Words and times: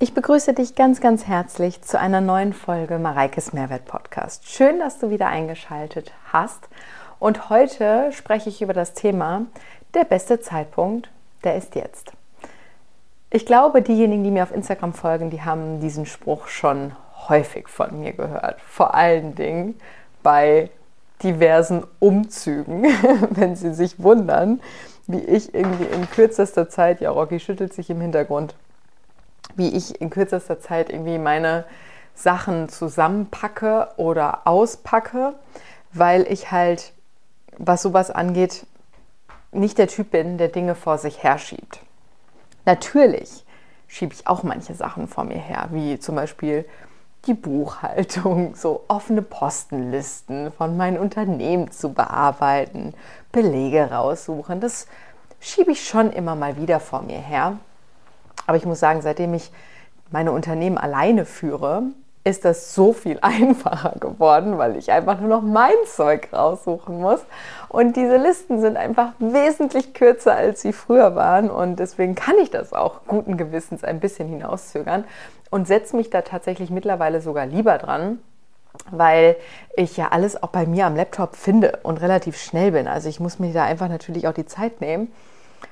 Ich 0.00 0.14
begrüße 0.14 0.54
dich 0.54 0.76
ganz, 0.76 1.00
ganz 1.00 1.26
herzlich 1.26 1.82
zu 1.82 1.98
einer 1.98 2.20
neuen 2.20 2.52
Folge 2.52 3.00
Mareikes 3.00 3.52
Mehrwert 3.52 3.84
Podcast. 3.86 4.48
Schön, 4.48 4.78
dass 4.78 5.00
du 5.00 5.10
wieder 5.10 5.26
eingeschaltet 5.26 6.12
hast. 6.32 6.68
Und 7.18 7.50
heute 7.50 8.12
spreche 8.12 8.48
ich 8.48 8.62
über 8.62 8.72
das 8.72 8.94
Thema 8.94 9.46
der 9.94 10.04
beste 10.04 10.38
Zeitpunkt, 10.38 11.10
der 11.42 11.56
ist 11.56 11.74
jetzt. 11.74 12.12
Ich 13.30 13.44
glaube, 13.44 13.82
diejenigen, 13.82 14.22
die 14.22 14.30
mir 14.30 14.44
auf 14.44 14.54
Instagram 14.54 14.92
folgen, 14.92 15.30
die 15.30 15.42
haben 15.42 15.80
diesen 15.80 16.06
Spruch 16.06 16.46
schon 16.46 16.92
häufig 17.28 17.66
von 17.66 17.98
mir 17.98 18.12
gehört. 18.12 18.60
Vor 18.60 18.94
allen 18.94 19.34
Dingen 19.34 19.80
bei 20.22 20.70
diversen 21.24 21.82
Umzügen, 21.98 22.84
wenn 23.30 23.56
sie 23.56 23.74
sich 23.74 24.00
wundern, 24.00 24.60
wie 25.08 25.24
ich 25.24 25.52
irgendwie 25.52 25.92
in 25.92 26.08
kürzester 26.08 26.68
Zeit, 26.68 27.00
ja, 27.00 27.10
Rocky 27.10 27.40
schüttelt 27.40 27.74
sich 27.74 27.90
im 27.90 28.00
Hintergrund, 28.00 28.54
wie 29.58 29.68
ich 29.68 30.00
in 30.00 30.10
kürzester 30.10 30.60
Zeit 30.60 30.88
irgendwie 30.88 31.18
meine 31.18 31.64
Sachen 32.14 32.68
zusammenpacke 32.68 33.88
oder 33.96 34.46
auspacke, 34.46 35.34
weil 35.92 36.26
ich 36.30 36.50
halt, 36.50 36.92
was 37.58 37.82
sowas 37.82 38.10
angeht, 38.10 38.66
nicht 39.52 39.78
der 39.78 39.88
Typ 39.88 40.10
bin, 40.10 40.38
der 40.38 40.48
Dinge 40.48 40.74
vor 40.74 40.98
sich 40.98 41.22
herschiebt. 41.22 41.80
Natürlich 42.64 43.44
schiebe 43.86 44.12
ich 44.12 44.26
auch 44.26 44.42
manche 44.42 44.74
Sachen 44.74 45.08
vor 45.08 45.24
mir 45.24 45.38
her, 45.38 45.68
wie 45.72 45.98
zum 45.98 46.14
Beispiel 46.14 46.64
die 47.26 47.34
Buchhaltung, 47.34 48.54
so 48.56 48.84
offene 48.88 49.22
Postenlisten 49.22 50.52
von 50.52 50.76
meinem 50.76 51.00
Unternehmen 51.00 51.70
zu 51.70 51.92
bearbeiten, 51.92 52.94
Belege 53.32 53.90
raussuchen. 53.90 54.60
Das 54.60 54.86
schiebe 55.40 55.72
ich 55.72 55.86
schon 55.86 56.12
immer 56.12 56.34
mal 56.34 56.56
wieder 56.56 56.80
vor 56.80 57.02
mir 57.02 57.18
her. 57.18 57.58
Aber 58.48 58.56
ich 58.56 58.64
muss 58.64 58.80
sagen, 58.80 59.02
seitdem 59.02 59.34
ich 59.34 59.52
meine 60.10 60.32
Unternehmen 60.32 60.78
alleine 60.78 61.26
führe, 61.26 61.82
ist 62.24 62.46
das 62.46 62.74
so 62.74 62.94
viel 62.94 63.18
einfacher 63.22 63.96
geworden, 64.00 64.56
weil 64.56 64.76
ich 64.76 64.90
einfach 64.90 65.20
nur 65.20 65.28
noch 65.28 65.42
mein 65.42 65.74
Zeug 65.86 66.30
raussuchen 66.32 66.98
muss. 66.98 67.20
Und 67.68 67.94
diese 67.94 68.16
Listen 68.16 68.58
sind 68.62 68.78
einfach 68.78 69.12
wesentlich 69.18 69.92
kürzer, 69.92 70.34
als 70.34 70.62
sie 70.62 70.72
früher 70.72 71.14
waren. 71.14 71.50
Und 71.50 71.78
deswegen 71.78 72.14
kann 72.14 72.36
ich 72.42 72.50
das 72.50 72.72
auch 72.72 73.02
guten 73.06 73.36
Gewissens 73.36 73.84
ein 73.84 74.00
bisschen 74.00 74.30
hinauszögern 74.30 75.04
und 75.50 75.68
setze 75.68 75.94
mich 75.94 76.08
da 76.08 76.22
tatsächlich 76.22 76.70
mittlerweile 76.70 77.20
sogar 77.20 77.44
lieber 77.44 77.76
dran, 77.76 78.18
weil 78.90 79.36
ich 79.76 79.98
ja 79.98 80.08
alles 80.08 80.42
auch 80.42 80.48
bei 80.48 80.64
mir 80.64 80.86
am 80.86 80.96
Laptop 80.96 81.36
finde 81.36 81.80
und 81.82 82.00
relativ 82.00 82.38
schnell 82.38 82.72
bin. 82.72 82.88
Also 82.88 83.10
ich 83.10 83.20
muss 83.20 83.38
mir 83.38 83.52
da 83.52 83.64
einfach 83.64 83.90
natürlich 83.90 84.26
auch 84.26 84.32
die 84.32 84.46
Zeit 84.46 84.80
nehmen. 84.80 85.12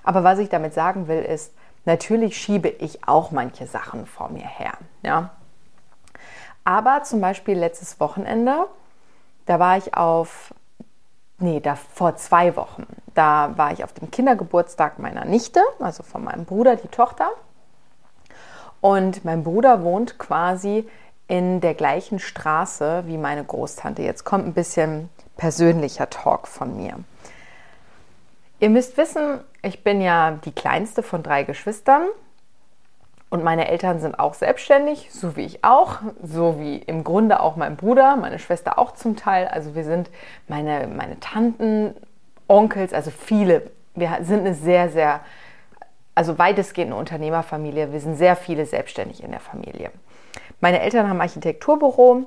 Aber 0.04 0.24
was 0.24 0.38
ich 0.40 0.50
damit 0.50 0.74
sagen 0.74 1.08
will, 1.08 1.22
ist, 1.22 1.52
Natürlich 1.86 2.36
schiebe 2.36 2.68
ich 2.68 3.08
auch 3.08 3.30
manche 3.30 3.66
Sachen 3.66 4.06
vor 4.06 4.28
mir 4.28 4.46
her. 4.46 4.74
Ja. 5.02 5.30
Aber 6.64 7.04
zum 7.04 7.20
Beispiel 7.20 7.56
letztes 7.56 8.00
Wochenende, 8.00 8.66
da 9.46 9.60
war 9.60 9.78
ich 9.78 9.94
auf, 9.94 10.52
nee, 11.38 11.60
da 11.60 11.76
vor 11.76 12.16
zwei 12.16 12.56
Wochen, 12.56 12.86
da 13.14 13.56
war 13.56 13.72
ich 13.72 13.84
auf 13.84 13.92
dem 13.92 14.10
Kindergeburtstag 14.10 14.98
meiner 14.98 15.24
Nichte, 15.24 15.62
also 15.78 16.02
von 16.02 16.24
meinem 16.24 16.44
Bruder, 16.44 16.74
die 16.74 16.88
Tochter. 16.88 17.30
Und 18.80 19.24
mein 19.24 19.44
Bruder 19.44 19.82
wohnt 19.84 20.18
quasi 20.18 20.88
in 21.28 21.60
der 21.60 21.74
gleichen 21.74 22.18
Straße 22.18 23.04
wie 23.06 23.16
meine 23.16 23.44
Großtante. 23.44 24.02
Jetzt 24.02 24.24
kommt 24.24 24.46
ein 24.46 24.54
bisschen 24.54 25.08
persönlicher 25.36 26.10
Talk 26.10 26.48
von 26.48 26.76
mir. 26.76 26.96
Ihr 28.58 28.70
müsst 28.70 28.96
wissen, 28.96 29.40
ich 29.62 29.84
bin 29.84 30.00
ja 30.00 30.38
die 30.44 30.52
kleinste 30.52 31.02
von 31.02 31.22
drei 31.22 31.42
Geschwistern 31.42 32.06
und 33.28 33.44
meine 33.44 33.68
Eltern 33.68 34.00
sind 34.00 34.18
auch 34.18 34.32
selbstständig, 34.32 35.10
so 35.12 35.36
wie 35.36 35.44
ich 35.44 35.62
auch, 35.62 35.98
so 36.22 36.58
wie 36.58 36.76
im 36.78 37.04
Grunde 37.04 37.40
auch 37.40 37.56
mein 37.56 37.76
Bruder, 37.76 38.16
meine 38.16 38.38
Schwester 38.38 38.78
auch 38.78 38.92
zum 38.92 39.16
Teil. 39.16 39.48
Also 39.48 39.74
wir 39.74 39.84
sind 39.84 40.10
meine, 40.48 40.86
meine 40.86 41.20
Tanten, 41.20 41.94
Onkels, 42.48 42.94
also 42.94 43.10
viele. 43.10 43.70
Wir 43.94 44.18
sind 44.22 44.40
eine 44.40 44.54
sehr, 44.54 44.88
sehr, 44.88 45.20
also 46.14 46.38
weitestgehend 46.38 46.92
eine 46.92 47.00
Unternehmerfamilie. 47.00 47.92
Wir 47.92 48.00
sind 48.00 48.16
sehr 48.16 48.36
viele 48.36 48.64
selbstständig 48.64 49.22
in 49.22 49.32
der 49.32 49.40
Familie. 49.40 49.90
Meine 50.60 50.80
Eltern 50.80 51.10
haben 51.10 51.20
Architekturbüro 51.20 52.26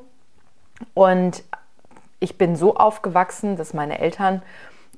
und 0.93 1.43
ich 2.19 2.37
bin 2.37 2.55
so 2.55 2.75
aufgewachsen, 2.75 3.55
dass 3.55 3.73
meine 3.73 3.97
Eltern 3.97 4.43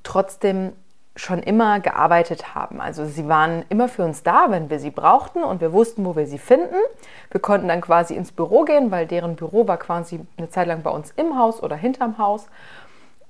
trotzdem 0.04 0.74
schon 1.16 1.44
immer 1.44 1.80
gearbeitet 1.80 2.56
haben. 2.56 2.80
Also 2.80 3.06
sie 3.06 3.28
waren 3.28 3.66
immer 3.70 3.90
für 3.90 4.04
uns 4.04 4.24
da, 4.24 4.46
wenn 4.50 4.70
wir 4.70 4.80
sie 4.80 4.92
brauchten 4.92 5.44
und 5.44 5.60
wir 5.60 5.74
wussten, 5.74 6.06
wo 6.06 6.16
wir 6.16 6.26
sie 6.26 6.38
finden. 6.38 6.76
Wir 7.30 7.42
konnten 7.42 7.68
dann 7.68 7.82
quasi 7.82 8.16
ins 8.16 8.32
Büro 8.32 8.64
gehen, 8.64 8.92
weil 8.92 9.08
deren 9.08 9.36
Büro 9.36 9.68
war 9.68 9.78
quasi 9.78 10.22
eine 10.38 10.50
Zeit 10.50 10.68
lang 10.68 10.84
bei 10.84 10.90
uns 10.90 11.12
im 11.18 11.38
Haus 11.38 11.62
oder 11.62 11.76
hinterm 11.76 12.18
Haus 12.18 12.48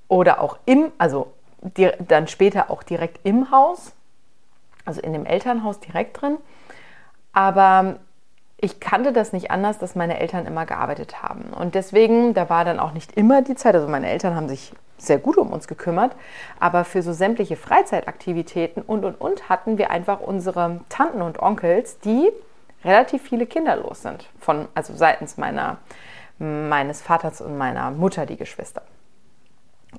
oder 0.07 0.41
auch 0.41 0.57
im, 0.65 0.91
also 0.97 1.33
dann 2.07 2.27
später 2.27 2.69
auch 2.69 2.83
direkt 2.83 3.19
im 3.23 3.51
Haus, 3.51 3.93
also 4.85 5.01
in 5.01 5.13
dem 5.13 5.25
Elternhaus 5.25 5.79
direkt 5.79 6.21
drin. 6.21 6.37
Aber 7.33 7.97
ich 8.61 8.79
kannte 8.79 9.11
das 9.11 9.33
nicht 9.33 9.51
anders, 9.51 9.79
dass 9.79 9.95
meine 9.95 10.19
Eltern 10.19 10.45
immer 10.45 10.65
gearbeitet 10.67 11.21
haben. 11.23 11.51
Und 11.51 11.73
deswegen, 11.75 12.33
da 12.35 12.49
war 12.49 12.63
dann 12.63 12.79
auch 12.79 12.93
nicht 12.93 13.17
immer 13.17 13.41
die 13.41 13.55
Zeit. 13.55 13.75
Also 13.75 13.87
meine 13.87 14.09
Eltern 14.09 14.35
haben 14.35 14.47
sich 14.47 14.71
sehr 14.99 15.17
gut 15.17 15.37
um 15.37 15.51
uns 15.51 15.67
gekümmert, 15.67 16.15
aber 16.59 16.85
für 16.85 17.01
so 17.01 17.11
sämtliche 17.11 17.55
Freizeitaktivitäten 17.55 18.83
und 18.83 19.03
und 19.03 19.19
und 19.19 19.49
hatten 19.49 19.79
wir 19.79 19.89
einfach 19.89 20.19
unsere 20.19 20.81
Tanten 20.89 21.23
und 21.23 21.41
Onkels, 21.41 21.99
die 21.99 22.29
relativ 22.85 23.23
viele 23.23 23.47
kinderlos 23.47 24.03
sind, 24.03 24.27
von, 24.39 24.67
also 24.75 24.93
seitens 24.95 25.37
meiner, 25.37 25.77
meines 26.37 27.01
Vaters 27.01 27.41
und 27.41 27.57
meiner 27.57 27.89
Mutter, 27.89 28.27
die 28.27 28.37
Geschwister. 28.37 28.83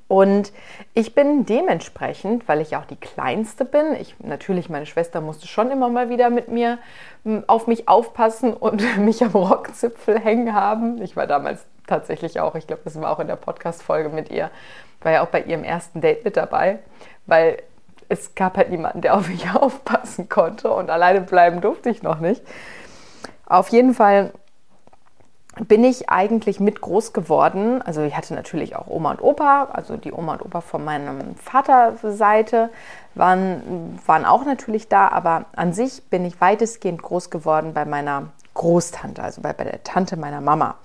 Und 0.09 0.53
ich 0.95 1.15
bin 1.15 1.47
dementsprechend, 1.47 2.47
weil 2.49 2.61
ich 2.61 2.77
auch 2.77 2.85
die 2.85 2.97
Kleinste 2.97 3.65
bin, 3.65 3.95
ich 3.99 4.15
natürlich, 4.21 4.69
meine 4.69 4.87
Schwester 4.87 5.21
musste 5.21 5.47
schon 5.47 5.71
immer 5.71 5.89
mal 5.89 6.11
wieder 6.11 6.29
mit 6.31 6.49
mir 6.49 6.79
hm, 7.25 7.45
auf 7.47 7.67
mich 7.67 7.89
aufpassen 7.89 8.53
und 8.55 8.83
mich 8.99 9.25
am 9.25 9.33
Rockzipfel 9.33 10.19
hängen 10.19 10.55
haben. 10.55 11.01
Ich 11.03 11.17
war 11.17 11.27
damals 11.27 11.65
tatsächlich 11.87 12.41
auch, 12.41 12.55
ich 12.55 12.67
glaube, 12.67 12.83
das 12.85 13.01
war 13.01 13.11
auch 13.11 13.21
in 13.21 13.27
der 13.27 13.37
Podcast-Folge 13.37 14.09
mit 14.09 14.31
ihr, 14.31 14.51
war 15.01 15.13
ja 15.13 15.23
auch 15.23 15.29
bei 15.29 15.43
ihrem 15.43 15.65
ersten 15.65 16.01
Date 16.01 16.25
mit 16.25 16.37
dabei, 16.37 16.79
weil 17.27 17.63
es 18.09 18.35
gab 18.35 18.57
halt 18.57 18.71
niemanden, 18.71 19.01
der 19.01 19.17
auf 19.17 19.29
mich 19.29 19.51
aufpassen 19.55 20.29
konnte 20.29 20.71
und 20.71 20.91
alleine 20.91 21.23
bleiben 21.23 21.61
durfte 21.61 21.91
ich 21.91 22.03
noch 22.03 22.21
nicht. 22.21 22.43
Auf 23.47 23.69
jeden 23.69 23.95
Fall 23.95 24.33
bin 25.61 25.85
ich 25.85 26.09
eigentlich 26.09 26.61
mit 26.61 26.81
groß 26.81 27.13
geworden. 27.13 27.83
Also 27.83 28.03
ich 28.03 28.17
hatte 28.17 28.35
natürlich 28.35 28.75
auch 28.75 28.87
Oma 28.87 29.11
und 29.13 29.23
Opa, 29.23 29.69
also 29.73 29.97
die 29.97 30.13
Oma 30.13 30.35
und 30.35 30.43
Opa 30.43 30.61
von 30.63 30.85
meinem 30.85 31.37
Vaterseite 31.37 32.71
waren, 33.15 33.99
waren 34.07 34.25
auch 34.25 34.45
natürlich 34.45 34.89
da, 34.89 35.09
aber 35.09 35.45
an 35.55 35.73
sich 35.73 36.05
bin 36.05 36.25
ich 36.25 36.41
weitestgehend 36.41 37.03
groß 37.03 37.31
geworden 37.31 37.75
bei 37.75 37.85
meiner 37.85 38.29
Großtante, 38.55 39.23
also 39.23 39.43
bei, 39.43 39.53
bei 39.53 39.65
der 39.65 39.83
Tante 39.83 40.17
meiner 40.17 40.41
Mama 40.41 40.77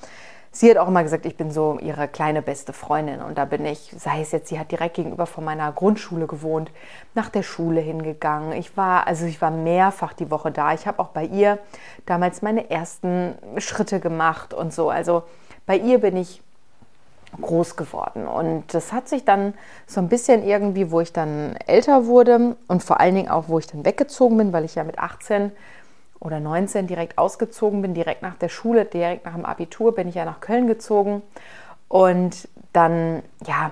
sie 0.58 0.72
hat 0.72 0.78
auch 0.78 0.88
immer 0.88 1.04
gesagt, 1.04 1.26
ich 1.28 1.38
bin 1.38 1.52
so 1.52 1.78
ihre 1.80 2.08
kleine 2.08 2.42
beste 2.42 2.74
Freundin. 2.74 3.22
Und 3.22 3.38
da 3.38 3.46
bin 3.46 3.66
ich, 3.66 3.94
sei 3.98 4.22
es 4.22 4.32
jetzt, 4.32 4.50
sie 4.50 4.60
hat 4.60 4.72
direkt 4.72 4.96
gegenüber 4.96 5.28
von 5.28 5.44
meiner 5.44 5.72
Grundschule 5.72 6.26
gewohnt, 6.26 6.72
nach 7.14 7.30
der 7.30 7.44
Schule 7.44 7.80
hingegangen. 7.80 8.54
Ich 8.54 8.76
war, 8.76 9.06
also 9.06 9.26
ich 9.26 9.40
war 9.40 9.52
mehrfach 9.52 10.14
die 10.14 10.32
Woche 10.32 10.52
da. 10.52 10.74
Ich 10.74 10.88
habe 10.88 11.00
auch 11.00 11.10
bei 11.10 11.26
ihr 11.26 11.60
damals 12.08 12.42
meine 12.42 12.72
ersten 12.72 13.36
Schritte 13.58 14.00
gemacht 14.00 14.54
und 14.54 14.74
so. 14.74 14.90
Also 14.90 15.24
bei 15.68 15.78
ihr 15.78 16.00
bin 16.00 16.18
ich 16.18 16.42
groß 17.40 17.76
geworden. 17.76 18.28
Und 18.28 18.74
das 18.74 18.92
hat 18.94 19.08
sich 19.08 19.26
dann 19.26 19.54
so 19.86 20.00
ein 20.00 20.10
bisschen 20.10 20.44
irgendwie, 20.44 20.90
wo 20.92 21.02
ich 21.02 21.14
dann 21.14 21.56
älter 21.68 22.08
wurde 22.08 22.56
und 22.68 22.84
vor 22.84 23.00
allen 23.00 23.14
Dingen 23.14 23.30
auch, 23.30 23.48
wo 23.48 23.60
ich 23.60 23.68
dann 23.68 23.86
weggezogen 23.86 24.38
bin, 24.38 24.54
weil 24.54 24.66
ich 24.66 24.76
ja 24.76 24.84
mit 24.84 24.98
18 24.98 25.52
oder 26.20 26.40
19 26.40 26.88
direkt 26.88 27.18
ausgezogen 27.18 27.82
bin, 27.82 27.94
direkt 27.94 28.22
nach 28.22 28.36
der 28.36 28.50
Schule, 28.50 28.86
direkt 28.86 29.26
nach 29.26 29.36
dem 29.36 29.46
Abitur 29.46 29.94
bin 29.94 30.08
ich 30.08 30.16
ja 30.16 30.26
nach 30.26 30.40
Köln 30.40 30.68
gezogen. 30.68 31.22
Und 31.88 32.48
dann, 32.74 33.24
ja, 33.46 33.72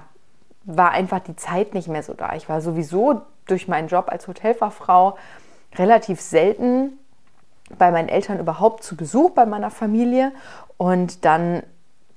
war 0.64 0.92
einfach 0.92 1.19
die 1.19 1.36
Zeit 1.36 1.74
nicht 1.74 1.88
mehr 1.88 2.04
so 2.04 2.14
da. 2.14 2.34
Ich 2.36 2.50
war 2.50 2.62
sowieso 2.62 3.22
durch 3.46 3.68
meinen 3.68 3.88
Job 3.88 4.06
als 4.10 4.28
Hotelfachfrau 4.28 5.18
relativ 5.75 6.22
selten 6.22 6.98
bei 7.78 7.92
meinen 7.92 8.10
Eltern 8.10 8.40
überhaupt 8.40 8.84
zu 8.84 8.96
Besuch 8.96 9.31
bei 9.31 9.46
meiner 9.46 9.72
Familie. 9.72 10.31
Und 10.78 11.25
dann 11.25 11.64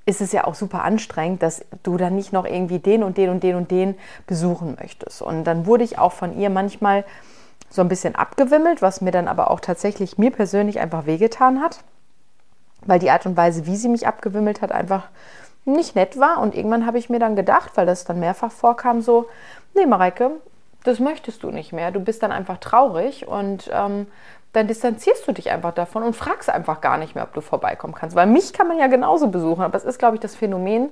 ist 0.06 0.20
es 0.20 0.32
ja 0.32 0.44
auch 0.44 0.54
super 0.54 0.84
anstrengend, 0.84 1.42
dass 1.42 1.64
du 1.82 1.96
dann 1.98 2.14
nicht 2.14 2.32
noch 2.32 2.46
irgendwie 2.46 2.78
den 2.78 3.02
und 3.02 3.18
den 3.18 3.28
und 3.28 3.42
den 3.42 3.56
und 3.56 3.70
den 3.70 3.94
besuchen 4.26 4.76
möchtest. 4.80 5.20
Und 5.20 5.44
dann 5.44 5.66
wurde 5.66 5.84
ich 5.84 5.98
auch 5.98 6.12
von 6.12 6.38
ihr 6.38 6.48
manchmal 6.48 7.04
so 7.70 7.82
ein 7.82 7.88
bisschen 7.88 8.14
abgewimmelt, 8.14 8.82
was 8.82 9.00
mir 9.00 9.10
dann 9.10 9.28
aber 9.28 9.50
auch 9.50 9.60
tatsächlich 9.60 10.18
mir 10.18 10.30
persönlich 10.30 10.80
einfach 10.80 11.06
wehgetan 11.06 11.60
hat, 11.60 11.80
weil 12.86 12.98
die 12.98 13.10
Art 13.10 13.26
und 13.26 13.36
Weise, 13.36 13.66
wie 13.66 13.76
sie 13.76 13.88
mich 13.88 14.06
abgewimmelt 14.06 14.62
hat, 14.62 14.72
einfach 14.72 15.08
nicht 15.64 15.94
nett 15.94 16.18
war. 16.18 16.38
Und 16.38 16.54
irgendwann 16.54 16.86
habe 16.86 16.98
ich 16.98 17.10
mir 17.10 17.18
dann 17.18 17.36
gedacht, 17.36 17.72
weil 17.76 17.86
das 17.86 18.04
dann 18.04 18.20
mehrfach 18.20 18.50
vorkam, 18.50 19.02
so, 19.02 19.28
nee, 19.74 19.86
Mareike, 19.86 20.30
das 20.84 20.98
möchtest 20.98 21.42
du 21.42 21.50
nicht 21.50 21.72
mehr. 21.72 21.90
Du 21.90 22.00
bist 22.00 22.22
dann 22.22 22.32
einfach 22.32 22.58
traurig 22.58 23.28
und 23.28 23.70
ähm, 23.72 24.06
dann 24.52 24.66
distanzierst 24.66 25.28
du 25.28 25.32
dich 25.32 25.50
einfach 25.50 25.72
davon 25.74 26.02
und 26.02 26.16
fragst 26.16 26.48
einfach 26.48 26.80
gar 26.80 26.96
nicht 26.96 27.14
mehr, 27.14 27.24
ob 27.24 27.34
du 27.34 27.40
vorbeikommen 27.40 27.94
kannst. 27.94 28.16
Weil 28.16 28.26
mich 28.26 28.52
kann 28.52 28.68
man 28.68 28.78
ja 28.78 28.86
genauso 28.86 29.28
besuchen, 29.28 29.62
aber 29.62 29.76
es 29.76 29.84
ist, 29.84 29.98
glaube 29.98 30.16
ich, 30.16 30.20
das 30.20 30.34
Phänomen 30.34 30.88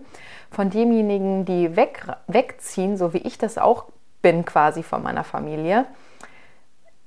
von 0.50 0.70
demjenigen, 0.70 1.44
die 1.44 1.74
weg, 1.76 2.06
wegziehen, 2.26 2.96
so 2.96 3.12
wie 3.14 3.18
ich 3.18 3.38
das 3.38 3.58
auch 3.58 3.86
bin 4.22 4.44
quasi 4.44 4.82
von 4.82 5.02
meiner 5.02 5.24
Familie. 5.24 5.86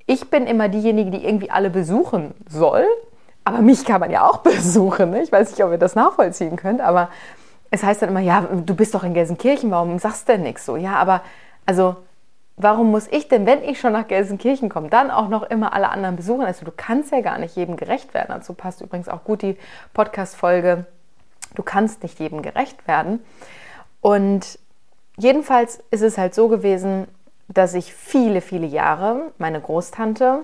Ich 0.09 0.31
bin 0.31 0.47
immer 0.47 0.69
diejenige, 0.69 1.11
die 1.11 1.23
irgendwie 1.23 1.51
alle 1.51 1.69
besuchen 1.69 2.33
soll, 2.49 2.83
aber 3.43 3.59
mich 3.59 3.85
kann 3.85 3.99
man 3.99 4.09
ja 4.09 4.27
auch 4.27 4.37
besuchen. 4.39 5.11
Ne? 5.11 5.21
Ich 5.21 5.31
weiß 5.31 5.51
nicht, 5.51 5.63
ob 5.63 5.69
ihr 5.69 5.77
das 5.77 5.93
nachvollziehen 5.93 6.55
könnt, 6.55 6.81
aber 6.81 7.09
es 7.69 7.83
heißt 7.83 8.01
dann 8.01 8.09
immer, 8.09 8.19
ja, 8.19 8.41
du 8.41 8.73
bist 8.73 8.95
doch 8.95 9.03
in 9.03 9.13
Gelsenkirchen, 9.13 9.69
warum 9.69 9.99
sagst 9.99 10.27
du 10.27 10.33
denn 10.33 10.41
nichts 10.41 10.65
so? 10.65 10.77
Ja, 10.77 10.95
aber 10.95 11.21
also 11.67 11.95
warum 12.57 12.89
muss 12.89 13.05
ich 13.11 13.27
denn, 13.27 13.45
wenn 13.45 13.61
ich 13.63 13.79
schon 13.79 13.93
nach 13.93 14.07
Gelsenkirchen 14.07 14.67
komme, 14.67 14.89
dann 14.89 15.11
auch 15.11 15.27
noch 15.27 15.43
immer 15.43 15.73
alle 15.73 15.89
anderen 15.89 16.15
besuchen? 16.15 16.43
Also 16.43 16.65
du 16.65 16.71
kannst 16.75 17.11
ja 17.11 17.21
gar 17.21 17.37
nicht 17.37 17.55
jedem 17.55 17.77
gerecht 17.77 18.15
werden. 18.15 18.29
Dazu 18.29 18.55
passt 18.55 18.81
übrigens 18.81 19.09
auch 19.09 19.23
gut 19.23 19.43
die 19.43 19.59
Podcast-Folge. 19.93 20.87
Du 21.53 21.61
kannst 21.61 22.01
nicht 22.01 22.19
jedem 22.19 22.41
gerecht 22.41 22.87
werden. 22.87 23.23
Und 24.01 24.57
jedenfalls 25.17 25.83
ist 25.91 26.01
es 26.01 26.17
halt 26.17 26.33
so 26.33 26.47
gewesen, 26.47 27.05
dass 27.49 27.73
ich 27.73 27.93
viele, 27.93 28.41
viele 28.41 28.67
Jahre 28.67 29.31
meine 29.37 29.59
Großtante 29.59 30.43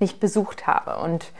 nicht 0.00 0.20
besucht 0.20 0.66
habe. 0.66 0.98
Und 1.02 1.32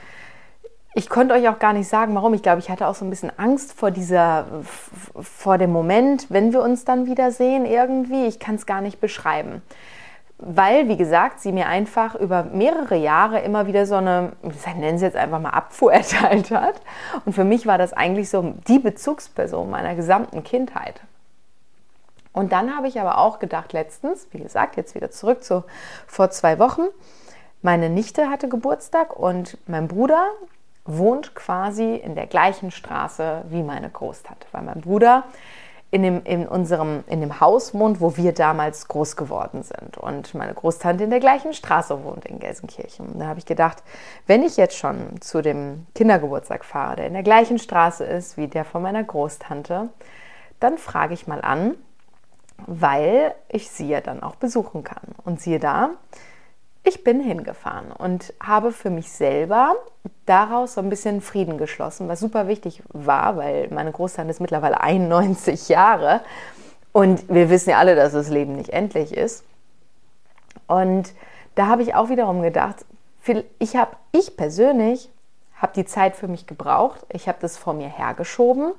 ich 0.95 1.09
konnte 1.09 1.33
euch 1.33 1.47
auch 1.47 1.59
gar 1.59 1.73
nicht 1.73 1.87
sagen, 1.87 2.15
warum. 2.15 2.33
Ich 2.33 2.41
glaube, 2.41 2.59
ich 2.59 2.69
hatte 2.69 2.87
auch 2.87 2.95
so 2.95 3.05
ein 3.05 3.09
bisschen 3.09 3.31
Angst 3.37 3.73
vor 3.73 3.91
dieser, 3.91 4.45
vor 4.63 5.57
dem 5.57 5.71
Moment, 5.71 6.27
wenn 6.29 6.51
wir 6.51 6.61
uns 6.61 6.85
dann 6.85 7.05
wiedersehen 7.05 7.65
irgendwie. 7.65 8.25
Ich 8.25 8.39
kann 8.39 8.55
es 8.55 8.65
gar 8.65 8.81
nicht 8.81 8.99
beschreiben. 8.99 9.61
Weil, 10.41 10.87
wie 10.87 10.95
gesagt, 10.95 11.41
sie 11.41 11.51
mir 11.51 11.67
einfach 11.67 12.15
über 12.15 12.43
mehrere 12.43 12.95
Jahre 12.95 13.39
immer 13.39 13.67
wieder 13.67 13.85
so 13.85 13.95
eine, 13.95 14.31
ich 14.41 14.65
nenne 14.65 14.95
es 14.95 15.01
jetzt 15.01 15.17
einfach 15.17 15.39
mal 15.39 15.49
Abfuhr 15.49 15.91
erteilt 15.93 16.49
hat. 16.51 16.81
Und 17.25 17.33
für 17.33 17.43
mich 17.43 17.67
war 17.67 17.77
das 17.77 17.93
eigentlich 17.93 18.29
so 18.29 18.53
die 18.67 18.79
Bezugsperson 18.79 19.69
meiner 19.69 19.95
gesamten 19.95 20.43
Kindheit. 20.43 21.01
Und 22.31 22.51
dann 22.51 22.75
habe 22.75 22.87
ich 22.87 22.99
aber 22.99 23.17
auch 23.17 23.39
gedacht, 23.39 23.73
letztens, 23.73 24.27
wie 24.31 24.39
gesagt, 24.39 24.75
jetzt 24.77 24.95
wieder 24.95 25.11
zurück 25.11 25.43
zu 25.43 25.63
vor 26.07 26.29
zwei 26.29 26.59
Wochen, 26.59 26.83
meine 27.61 27.89
Nichte 27.89 28.29
hatte 28.29 28.47
Geburtstag 28.47 29.17
und 29.17 29.57
mein 29.67 29.87
Bruder 29.87 30.29
wohnt 30.85 31.35
quasi 31.35 31.95
in 31.95 32.15
der 32.15 32.27
gleichen 32.27 32.71
Straße 32.71 33.43
wie 33.49 33.63
meine 33.63 33.89
Großtante, 33.89 34.47
weil 34.51 34.63
mein 34.63 34.81
Bruder 34.81 35.25
in 35.91 36.03
dem, 36.03 36.23
in 36.23 36.47
unserem, 36.47 37.03
in 37.07 37.19
dem 37.19 37.39
Haus 37.39 37.73
wohnt, 37.73 37.99
wo 37.99 38.15
wir 38.15 38.31
damals 38.31 38.87
groß 38.87 39.15
geworden 39.15 39.63
sind. 39.63 39.97
Und 39.97 40.35
meine 40.35 40.53
Großtante 40.53 41.03
in 41.03 41.09
der 41.09 41.19
gleichen 41.19 41.53
Straße 41.53 42.03
wohnt 42.03 42.25
in 42.25 42.39
Gelsenkirchen. 42.39 43.07
Und 43.07 43.19
da 43.19 43.25
habe 43.25 43.39
ich 43.39 43.45
gedacht, 43.45 43.83
wenn 44.27 44.43
ich 44.43 44.55
jetzt 44.55 44.77
schon 44.77 45.19
zu 45.19 45.41
dem 45.41 45.87
Kindergeburtstag 45.95 46.63
fahre, 46.63 46.97
der 46.97 47.07
in 47.07 47.13
der 47.13 47.23
gleichen 47.23 47.57
Straße 47.57 48.03
ist 48.03 48.37
wie 48.37 48.47
der 48.47 48.65
von 48.65 48.83
meiner 48.83 49.03
Großtante, 49.03 49.89
dann 50.59 50.77
frage 50.77 51.13
ich 51.13 51.27
mal 51.27 51.41
an, 51.41 51.75
weil 52.67 53.33
ich 53.47 53.69
sie 53.69 53.87
ja 53.87 54.01
dann 54.01 54.23
auch 54.23 54.35
besuchen 54.35 54.83
kann. 54.83 55.15
Und 55.23 55.41
siehe 55.41 55.59
da, 55.59 55.91
ich 56.83 57.03
bin 57.03 57.19
hingefahren 57.19 57.91
und 57.91 58.33
habe 58.41 58.71
für 58.71 58.89
mich 58.89 59.11
selber 59.11 59.75
daraus 60.25 60.75
so 60.75 60.81
ein 60.81 60.89
bisschen 60.89 61.21
Frieden 61.21 61.57
geschlossen, 61.57 62.07
was 62.07 62.19
super 62.19 62.47
wichtig 62.47 62.81
war, 62.89 63.37
weil 63.37 63.67
meine 63.69 63.91
Großtante 63.91 64.31
ist 64.31 64.39
mittlerweile 64.39 64.81
91 64.81 65.69
Jahre 65.69 66.21
und 66.91 67.27
wir 67.29 67.49
wissen 67.49 67.71
ja 67.71 67.77
alle, 67.77 67.95
dass 67.95 68.13
das 68.13 68.29
Leben 68.29 68.55
nicht 68.55 68.69
endlich 68.69 69.15
ist. 69.15 69.43
Und 70.67 71.13
da 71.55 71.67
habe 71.67 71.81
ich 71.81 71.95
auch 71.95 72.09
wiederum 72.09 72.41
gedacht, 72.41 72.85
ich 73.59 73.75
habe, 73.75 73.91
ich 74.11 74.37
persönlich 74.37 75.11
habe 75.55 75.73
die 75.75 75.85
Zeit 75.85 76.15
für 76.15 76.27
mich 76.27 76.47
gebraucht. 76.47 77.05
Ich 77.09 77.27
habe 77.27 77.37
das 77.41 77.57
vor 77.57 77.73
mir 77.73 77.89
hergeschoben 77.89 78.71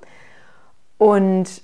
und 0.98 1.62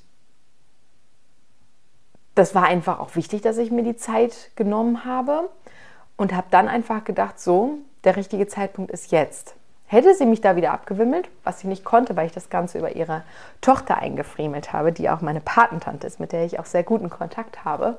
das 2.37 2.55
war 2.55 2.65
einfach 2.65 3.00
auch 3.00 3.17
wichtig, 3.17 3.43
dass 3.43 3.59
ich 3.59 3.71
mir 3.73 3.83
die 3.83 3.97
Zeit 3.97 4.50
genommen 4.56 5.05
habe 5.05 5.49
und 6.17 6.35
habe 6.35 6.47
dann 6.50 6.69
einfach 6.69 7.03
gedacht, 7.03 7.41
so, 7.41 7.79
der 8.05 8.17
richtige 8.17 8.47
Zeitpunkt 8.47 8.93
ist 8.93 9.11
jetzt. 9.11 9.55
Hätte 9.87 10.15
sie 10.15 10.27
mich 10.27 10.43
da 10.43 10.55
wieder 10.55 10.73
abgewimmelt, 10.73 11.29
was 11.44 11.61
sie 11.61 11.69
nicht 11.69 11.85
konnte, 11.85 12.15
weil 12.15 12.27
ich 12.27 12.33
das 12.33 12.50
Ganze 12.50 12.79
über 12.79 12.94
ihre 12.94 13.23
Tochter 13.62 13.99
eingefriemelt 13.99 14.73
habe, 14.73 14.93
die 14.93 15.09
auch 15.09 15.23
meine 15.23 15.41
Patentante 15.41 16.06
ist, 16.06 16.21
mit 16.21 16.33
der 16.33 16.44
ich 16.44 16.59
auch 16.59 16.67
sehr 16.67 16.83
guten 16.83 17.09
Kontakt 17.09 17.65
habe. 17.65 17.97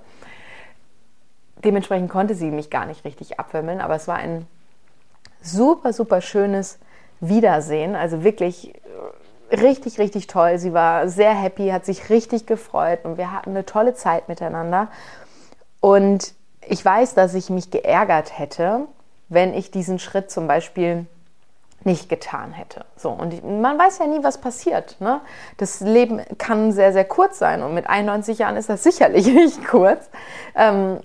Dementsprechend 1.64 2.12
konnte 2.12 2.36
sie 2.36 2.52
mich 2.52 2.70
gar 2.70 2.86
nicht 2.86 3.06
richtig 3.06 3.40
abwimmeln, 3.40 3.82
aber 3.82 3.96
es 3.96 4.08
war 4.08 4.18
ein 4.18 4.46
super, 5.42 5.94
super 5.94 6.22
schönes 6.22 6.78
Wiedersehen. 7.22 7.96
Also 7.96 8.24
wirklich 8.24 8.74
richtig, 9.52 10.00
richtig 10.00 10.28
toll. 10.28 10.58
Sie 10.58 10.74
war 10.74 11.08
sehr 11.08 11.34
happy, 11.34 11.70
hat 11.70 11.86
sich 11.86 12.10
richtig 12.10 12.46
gefreut 12.46 13.00
und 13.04 13.18
wir 13.18 13.32
hatten 13.32 13.52
eine 13.52 13.66
tolle 13.66 13.94
Zeit 13.94 14.28
miteinander. 14.28 14.90
Und 15.80 16.34
ich 16.68 16.84
weiß, 16.84 17.14
dass 17.14 17.34
ich 17.34 17.50
mich 17.50 17.72
geärgert 17.72 18.38
hätte, 18.38 18.88
wenn 19.30 19.54
ich 19.54 19.72
diesen 19.72 20.00
Schritt 20.00 20.32
zum 20.32 20.48
Beispiel 20.48 21.06
nicht 21.84 22.10
getan 22.10 22.52
hätte. 22.52 22.86
So, 22.96 23.10
und 23.10 23.62
man 23.62 23.78
weiß 23.78 24.00
ja 24.00 24.08
nie, 24.08 24.24
was 24.24 24.40
passiert. 24.40 24.98
Ne? 25.00 25.22
Das 25.58 25.80
Leben 25.80 26.22
kann 26.38 26.72
sehr, 26.72 26.92
sehr 26.92 27.06
kurz 27.06 27.40
sein 27.40 27.64
und 27.64 27.74
mit 27.74 27.88
91 27.88 28.40
Jahren 28.40 28.58
ist 28.58 28.70
das 28.70 28.84
sicherlich 28.84 29.28
nicht 29.34 29.66
kurz. 29.66 30.10
Ähm, 30.56 31.00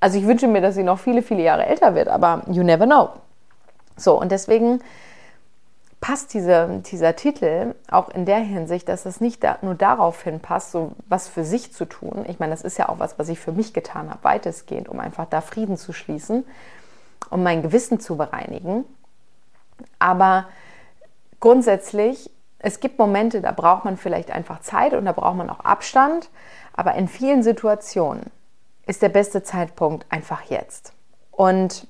also 0.00 0.18
ich 0.18 0.26
wünsche 0.26 0.48
mir, 0.48 0.60
dass 0.60 0.74
sie 0.74 0.82
noch 0.82 0.98
viele, 0.98 1.22
viele 1.22 1.42
Jahre 1.42 1.66
älter 1.66 1.94
wird, 1.94 2.08
aber 2.08 2.42
you 2.48 2.62
never 2.62 2.86
know. 2.86 3.10
So, 3.96 4.18
und 4.18 4.32
deswegen 4.32 4.80
passt 6.02 6.34
diese, 6.34 6.82
dieser 6.90 7.14
Titel 7.14 7.76
auch 7.88 8.08
in 8.08 8.26
der 8.26 8.40
Hinsicht, 8.40 8.88
dass 8.88 9.06
es 9.06 9.20
nicht 9.20 9.42
da, 9.44 9.58
nur 9.62 9.76
darauf 9.76 10.20
hinpasst, 10.24 10.72
so 10.72 10.92
was 11.08 11.28
für 11.28 11.44
sich 11.44 11.72
zu 11.72 11.84
tun. 11.84 12.26
Ich 12.28 12.40
meine, 12.40 12.50
das 12.50 12.62
ist 12.62 12.76
ja 12.76 12.88
auch 12.88 12.98
was, 12.98 13.20
was 13.20 13.28
ich 13.28 13.38
für 13.38 13.52
mich 13.52 13.72
getan 13.72 14.10
habe, 14.10 14.22
weitestgehend, 14.24 14.88
um 14.88 14.98
einfach 14.98 15.26
da 15.30 15.40
Frieden 15.40 15.76
zu 15.76 15.92
schließen, 15.92 16.44
um 17.30 17.44
mein 17.44 17.62
Gewissen 17.62 18.00
zu 18.00 18.16
bereinigen. 18.16 18.84
Aber 20.00 20.46
grundsätzlich, 21.38 22.30
es 22.58 22.80
gibt 22.80 22.98
Momente, 22.98 23.40
da 23.40 23.52
braucht 23.52 23.84
man 23.84 23.96
vielleicht 23.96 24.32
einfach 24.32 24.60
Zeit 24.60 24.94
und 24.94 25.04
da 25.04 25.12
braucht 25.12 25.36
man 25.36 25.48
auch 25.48 25.60
Abstand. 25.60 26.30
Aber 26.72 26.94
in 26.96 27.06
vielen 27.06 27.44
Situationen 27.44 28.26
ist 28.88 29.02
der 29.02 29.08
beste 29.08 29.44
Zeitpunkt 29.44 30.04
einfach 30.10 30.42
jetzt. 30.50 30.94
Und 31.30 31.86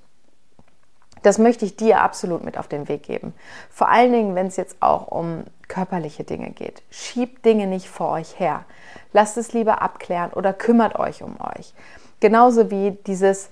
das 1.22 1.38
möchte 1.38 1.64
ich 1.64 1.76
dir 1.76 2.00
absolut 2.00 2.44
mit 2.44 2.58
auf 2.58 2.68
den 2.68 2.88
Weg 2.88 3.04
geben. 3.04 3.34
Vor 3.70 3.88
allen 3.88 4.12
Dingen, 4.12 4.34
wenn 4.34 4.46
es 4.46 4.56
jetzt 4.56 4.76
auch 4.80 5.08
um 5.08 5.44
körperliche 5.68 6.24
Dinge 6.24 6.50
geht. 6.50 6.82
Schiebt 6.90 7.44
Dinge 7.44 7.66
nicht 7.66 7.88
vor 7.88 8.10
euch 8.10 8.38
her. 8.38 8.64
Lasst 9.12 9.36
es 9.38 9.52
lieber 9.52 9.80
abklären 9.82 10.32
oder 10.32 10.52
kümmert 10.52 10.98
euch 10.98 11.22
um 11.22 11.36
euch. 11.40 11.72
Genauso 12.20 12.70
wie 12.70 12.92
dieses 13.06 13.50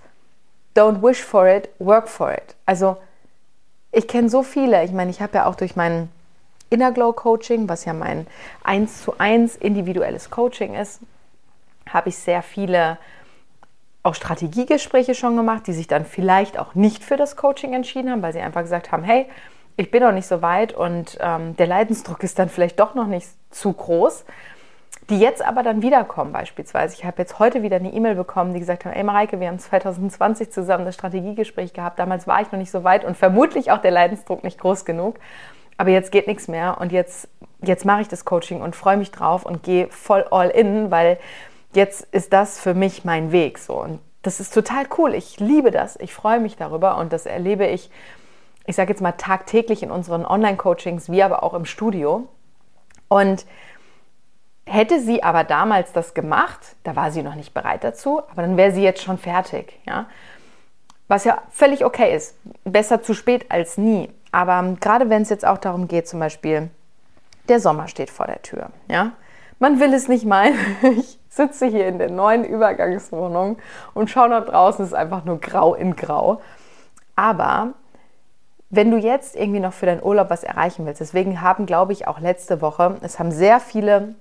Don't 0.77 1.03
wish 1.03 1.23
for 1.23 1.49
it, 1.49 1.69
work 1.79 2.09
for 2.09 2.33
it. 2.33 2.55
Also 2.67 2.97
ich 3.93 4.07
kenne 4.07 4.29
so 4.29 4.43
viele, 4.43 4.85
ich 4.85 4.93
meine, 4.93 5.11
ich 5.11 5.21
habe 5.21 5.39
ja 5.39 5.47
auch 5.47 5.57
durch 5.57 5.75
mein 5.75 6.11
Inner 6.69 6.93
Glow 6.93 7.12
Coaching, 7.12 7.69
was 7.69 7.85
ja 7.85 7.93
mein 7.93 8.27
1 8.62 9.03
zu 9.03 9.19
1 9.19 9.57
individuelles 9.57 10.31
Coaching 10.31 10.75
ist, 10.75 11.00
habe 11.89 12.11
ich 12.11 12.17
sehr 12.17 12.43
viele 12.43 12.99
auch 14.02 14.14
Strategiegespräche 14.14 15.14
schon 15.14 15.37
gemacht, 15.37 15.66
die 15.66 15.73
sich 15.73 15.87
dann 15.87 16.04
vielleicht 16.04 16.59
auch 16.59 16.75
nicht 16.75 17.04
für 17.04 17.16
das 17.16 17.37
Coaching 17.37 17.75
entschieden 17.75 18.11
haben, 18.11 18.23
weil 18.23 18.33
sie 18.33 18.40
einfach 18.40 18.62
gesagt 18.62 18.92
haben, 18.92 19.04
hey, 19.04 19.26
ich 19.76 19.90
bin 19.90 20.02
noch 20.02 20.12
nicht 20.12 20.26
so 20.26 20.42
weit 20.42 20.73
und 20.73 21.19
ähm, 21.21 21.57
der 21.57 21.66
Leidensdruck 21.66 22.23
ist 22.23 22.38
dann 22.38 22.49
vielleicht 22.49 22.80
doch 22.80 22.95
noch 22.95 23.07
nicht 23.07 23.28
zu 23.50 23.73
groß. 23.73 24.25
Die 25.09 25.19
jetzt 25.19 25.42
aber 25.45 25.62
dann 25.62 25.83
wiederkommen 25.83 26.33
beispielsweise. 26.33 26.95
Ich 26.95 27.04
habe 27.04 27.19
jetzt 27.19 27.38
heute 27.38 27.62
wieder 27.62 27.76
eine 27.76 27.92
E-Mail 27.92 28.14
bekommen, 28.14 28.52
die 28.52 28.61
gesagt 28.61 28.85
haben, 28.85 28.92
ey 28.92 29.02
Mareike, 29.02 29.40
wir 29.40 29.49
haben 29.49 29.59
2020 29.59 30.52
zusammen 30.52 30.85
das 30.85 30.95
Strategiegespräch 30.95 31.73
gehabt. 31.73 31.99
Damals 31.99 32.26
war 32.26 32.40
ich 32.40 32.52
noch 32.52 32.59
nicht 32.59 32.71
so 32.71 32.85
weit 32.85 33.04
und 33.04 33.16
vermutlich 33.16 33.73
auch 33.73 33.78
der 33.78 33.90
Leidensdruck 33.90 34.45
nicht 34.45 34.59
groß 34.61 34.85
genug. 34.85 35.16
Aber 35.78 35.90
jetzt 35.90 36.12
geht 36.12 36.26
nichts 36.26 36.47
mehr 36.47 36.76
und 36.78 36.92
jetzt, 36.92 37.28
jetzt 37.62 37.85
mache 37.85 38.02
ich 38.02 38.09
das 38.09 38.25
Coaching 38.25 38.61
und 38.61 38.76
freue 38.76 38.99
mich 38.99 39.11
drauf 39.11 39.47
und 39.47 39.62
gehe 39.62 39.88
voll 39.88 40.25
all 40.30 40.50
in, 40.50 40.90
weil 40.90 41.19
jetzt 41.75 42.03
ist 42.12 42.33
das 42.33 42.59
für 42.59 42.75
mich 42.75 43.05
mein 43.05 43.33
Weg 43.33 43.59
so 43.59 43.81
und 43.81 44.00
das 44.23 44.41
ist 44.41 44.53
total 44.53 44.87
cool. 44.99 45.15
Ich 45.15 45.41
liebe 45.41 45.71
das. 45.71 45.97
Ich 45.99 46.12
freue 46.12 46.41
mich 46.41 46.57
darüber 46.57 46.99
und 46.99 47.12
das 47.12 47.27
erlebe 47.27 47.67
ich, 47.67 47.91
ich 48.67 48.77
sage 48.77 48.91
jetzt 48.91 49.00
mal 49.00 49.12
tagtäglich 49.12 49.83
in 49.83 49.91
unseren 49.91 50.27
Online-Coachings, 50.27 51.11
wie 51.11 51.23
aber 51.23 51.43
auch 51.43 51.55
im 51.55 51.65
Studio. 51.65 52.29
Und 53.09 53.47
hätte 54.67 55.00
sie 55.00 55.23
aber 55.23 55.45
damals 55.45 55.93
das 55.93 56.15
gemacht, 56.15 56.77
da 56.85 56.95
war 56.95 57.11
sie 57.11 57.23
noch 57.23 57.35
nicht 57.35 57.55
bereit 57.55 57.83
dazu, 57.83 58.23
aber 58.31 58.43
dann 58.43 58.57
wäre 58.57 58.73
sie 58.73 58.83
jetzt 58.83 59.03
schon 59.03 59.19
fertig, 59.19 59.81
ja. 59.87 60.07
Was 61.09 61.25
ja 61.25 61.43
völlig 61.50 61.85
okay 61.85 62.15
ist. 62.15 62.37
Besser 62.62 63.03
zu 63.03 63.15
spät 63.15 63.50
als 63.50 63.79
nie. 63.79 64.11
Aber 64.31 64.77
gerade 64.79 65.11
wenn 65.11 65.23
es 65.23 65.31
jetzt 65.31 65.45
auch 65.45 65.59
darum 65.59 65.89
geht, 65.89 66.07
zum 66.07 66.21
Beispiel, 66.21 66.71
der 67.49 67.59
Sommer 67.59 67.89
steht 67.89 68.11
vor 68.11 68.27
der 68.27 68.43
Tür, 68.43 68.71
ja. 68.87 69.12
Man 69.59 69.81
will 69.81 69.93
es 69.93 70.09
nicht 70.09 70.25
meinen. 70.25 70.59
Ich 70.99 71.19
sitze 71.31 71.67
hier 71.67 71.87
in 71.87 71.99
der 71.99 72.11
neuen 72.11 72.45
Übergangswohnung 72.45 73.57
und 73.95 74.11
schaue 74.11 74.29
nach 74.29 74.45
draußen, 74.45 74.85
es 74.85 74.91
ist 74.91 74.97
einfach 74.97 75.25
nur 75.25 75.41
grau 75.41 75.75
in 75.75 75.97
grau. 75.97 76.43
Aber 77.17 77.69
wenn 78.69 78.91
du 78.91 78.99
jetzt 78.99 79.37
irgendwie 79.37 79.61
noch 79.61 79.73
für 79.73 79.87
deinen 79.87 80.03
Urlaub 80.03 80.29
was 80.29 80.45
erreichen 80.45 80.85
willst, 80.85 81.01
deswegen 81.01 81.41
haben, 81.41 81.67
glaube 81.67 81.93
ich, 81.93 82.07
auch 82.07 82.21
letzte 82.21 82.61
Woche, 82.61 82.97
es 83.01 83.19
haben 83.19 83.31
sehr 83.31 83.61
viele, 83.61 84.15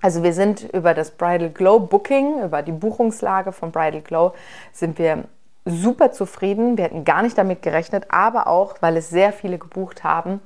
also 0.00 0.22
wir 0.22 0.32
sind 0.32 0.62
über 0.72 0.94
das 0.94 1.10
Bridal 1.10 1.50
Glow 1.50 1.80
Booking, 1.80 2.42
über 2.42 2.62
die 2.62 2.72
Buchungslage 2.72 3.52
von 3.52 3.72
Bridal 3.72 4.00
Glow, 4.00 4.32
sind 4.72 4.98
wir 4.98 5.24
super 5.64 6.12
zufrieden. 6.12 6.76
Wir 6.76 6.84
hätten 6.84 7.04
gar 7.04 7.22
nicht 7.22 7.36
damit 7.36 7.62
gerechnet, 7.62 8.06
aber 8.08 8.46
auch, 8.46 8.76
weil 8.80 8.96
es 8.96 9.10
sehr 9.10 9.32
viele 9.32 9.58
gebucht 9.58 10.02
haben, 10.04 10.40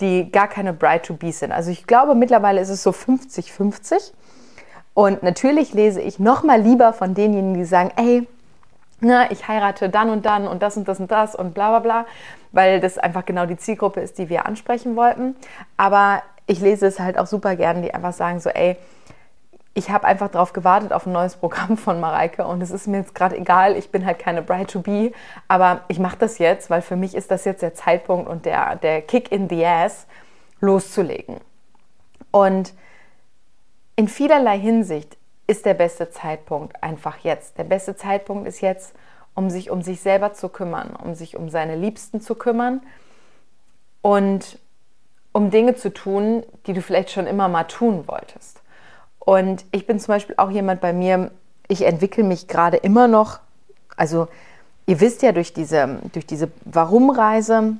die 0.00 0.30
gar 0.30 0.48
keine 0.48 0.72
Bride 0.72 1.02
to 1.02 1.14
Be 1.14 1.32
sind. 1.32 1.52
Also 1.52 1.70
ich 1.70 1.86
glaube, 1.86 2.14
mittlerweile 2.14 2.60
ist 2.60 2.68
es 2.68 2.82
so 2.82 2.90
50-50. 2.90 4.12
Und 4.94 5.22
natürlich 5.22 5.72
lese 5.72 6.00
ich 6.00 6.18
noch 6.18 6.42
mal 6.42 6.60
lieber 6.60 6.92
von 6.92 7.14
denjenigen, 7.14 7.54
die 7.54 7.64
sagen, 7.64 7.92
ey, 7.96 8.26
na, 9.00 9.30
ich 9.30 9.48
heirate 9.48 9.88
dann 9.88 10.10
und 10.10 10.26
dann 10.26 10.46
und 10.46 10.62
das 10.62 10.76
und 10.76 10.86
das 10.86 11.00
und 11.00 11.10
das 11.10 11.34
und 11.34 11.54
bla 11.54 11.70
bla 11.70 11.78
bla, 11.78 12.06
weil 12.52 12.80
das 12.80 12.98
einfach 12.98 13.24
genau 13.24 13.46
die 13.46 13.56
Zielgruppe 13.56 14.00
ist, 14.00 14.18
die 14.18 14.28
wir 14.28 14.46
ansprechen 14.46 14.96
wollten. 14.96 15.36
Aber 15.76 16.22
ich 16.46 16.60
lese 16.60 16.86
es 16.86 17.00
halt 17.00 17.18
auch 17.18 17.26
super 17.26 17.56
gern, 17.56 17.82
die 17.82 17.94
einfach 17.94 18.12
sagen 18.12 18.40
so, 18.40 18.50
ey, 18.50 18.76
ich 19.72 19.90
habe 19.90 20.06
einfach 20.06 20.28
darauf 20.28 20.52
gewartet 20.52 20.92
auf 20.92 21.06
ein 21.06 21.12
neues 21.12 21.36
Programm 21.36 21.76
von 21.76 22.00
Mareike 22.00 22.44
und 22.44 22.60
es 22.60 22.70
ist 22.70 22.88
mir 22.88 22.98
jetzt 22.98 23.14
gerade 23.14 23.36
egal, 23.36 23.76
ich 23.76 23.90
bin 23.90 24.04
halt 24.04 24.18
keine 24.18 24.42
Bride 24.42 24.66
to 24.66 24.80
be, 24.80 25.12
aber 25.48 25.82
ich 25.88 25.98
mache 25.98 26.16
das 26.18 26.38
jetzt, 26.38 26.70
weil 26.70 26.82
für 26.82 26.96
mich 26.96 27.14
ist 27.14 27.30
das 27.30 27.44
jetzt 27.44 27.62
der 27.62 27.74
Zeitpunkt 27.74 28.28
und 28.28 28.44
der, 28.44 28.76
der 28.76 29.00
Kick 29.00 29.30
in 29.30 29.48
the 29.48 29.64
ass, 29.64 30.06
loszulegen. 30.60 31.36
Und 32.32 32.74
in 34.00 34.08
vielerlei 34.08 34.58
Hinsicht 34.58 35.18
ist 35.46 35.66
der 35.66 35.74
beste 35.74 36.08
Zeitpunkt 36.08 36.82
einfach 36.82 37.18
jetzt. 37.18 37.58
Der 37.58 37.64
beste 37.64 37.96
Zeitpunkt 37.96 38.48
ist 38.48 38.62
jetzt, 38.62 38.94
um 39.34 39.50
sich 39.50 39.70
um 39.70 39.82
sich 39.82 40.00
selber 40.00 40.32
zu 40.32 40.48
kümmern, 40.48 40.96
um 40.96 41.14
sich 41.14 41.36
um 41.36 41.50
seine 41.50 41.76
Liebsten 41.76 42.22
zu 42.22 42.34
kümmern 42.34 42.80
und 44.00 44.58
um 45.32 45.50
Dinge 45.50 45.74
zu 45.74 45.92
tun, 45.92 46.44
die 46.66 46.72
du 46.72 46.80
vielleicht 46.80 47.10
schon 47.10 47.26
immer 47.26 47.48
mal 47.48 47.64
tun 47.64 48.08
wolltest. 48.08 48.62
Und 49.18 49.66
ich 49.70 49.86
bin 49.86 50.00
zum 50.00 50.14
Beispiel 50.14 50.36
auch 50.38 50.50
jemand 50.50 50.80
bei 50.80 50.94
mir, 50.94 51.30
ich 51.68 51.82
entwickle 51.82 52.24
mich 52.24 52.48
gerade 52.48 52.78
immer 52.78 53.06
noch, 53.06 53.38
also 53.98 54.28
ihr 54.86 54.98
wisst 55.00 55.20
ja 55.20 55.32
durch 55.32 55.52
diese, 55.52 55.98
durch 56.14 56.24
diese 56.24 56.50
Warum-Reise, 56.64 57.76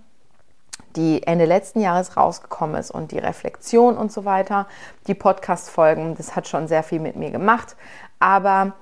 die 0.97 1.23
Ende 1.25 1.44
letzten 1.44 1.80
Jahres 1.80 2.16
rausgekommen 2.16 2.76
ist 2.76 2.90
und 2.90 3.12
die 3.12 3.18
Reflexion 3.18 3.97
und 3.97 4.12
so 4.12 4.25
weiter, 4.25 4.66
die 5.06 5.14
Podcast-Folgen, 5.14 6.16
das 6.16 6.37
hat 6.37 6.49
schon 6.49 6.68
sehr 6.68 6.82
viel 6.82 7.00
mit 7.00 7.16
mir 7.16 7.30
gemacht. 7.30 7.76
Aber 8.18 8.73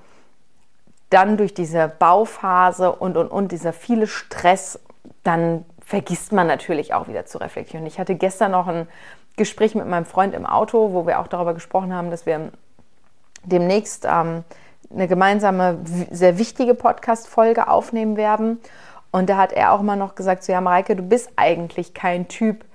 dann 1.09 1.37
durch 1.37 1.53
diese 1.53 1.87
Bauphase 1.87 2.91
und 2.91 3.17
und 3.17 3.29
und 3.29 3.51
dieser 3.51 3.73
viele 3.73 4.07
Stress, 4.07 4.79
dann 5.23 5.65
vergisst 5.83 6.31
man 6.31 6.47
natürlich 6.47 6.93
auch 6.93 7.07
wieder 7.07 7.25
zu 7.25 7.39
reflektieren. 7.39 7.85
Ich 7.85 7.99
hatte 7.99 8.15
gestern 8.15 8.51
noch 8.51 8.67
ein 8.67 8.87
Gespräch 9.37 9.73
mit 9.73 9.87
meinem 9.87 10.05
Freund 10.05 10.35
im 10.35 10.45
Auto, 10.45 10.93
wo 10.93 11.07
wir 11.07 11.19
auch 11.19 11.27
darüber 11.27 11.53
gesprochen 11.53 11.93
haben, 11.93 12.11
dass 12.11 12.25
wir 12.25 12.51
demnächst 13.43 14.05
ähm, 14.05 14.43
eine 14.93 15.07
gemeinsame, 15.07 15.79
sehr 16.11 16.37
wichtige 16.37 16.75
Podcast-Folge 16.75 17.67
aufnehmen 17.67 18.17
werden. 18.17 18.59
Und 19.11 19.29
da 19.29 19.37
hat 19.37 19.53
er 19.53 19.71
auch 19.71 19.81
mal 19.81 19.95
noch 19.95 20.15
gesagt, 20.15 20.43
so 20.43 20.51
ja, 20.51 20.61
Mareike, 20.61 20.95
du 20.95 21.03
bist 21.03 21.31
eigentlich 21.35 21.93
kein 21.93 22.27
Typ, 22.27 22.65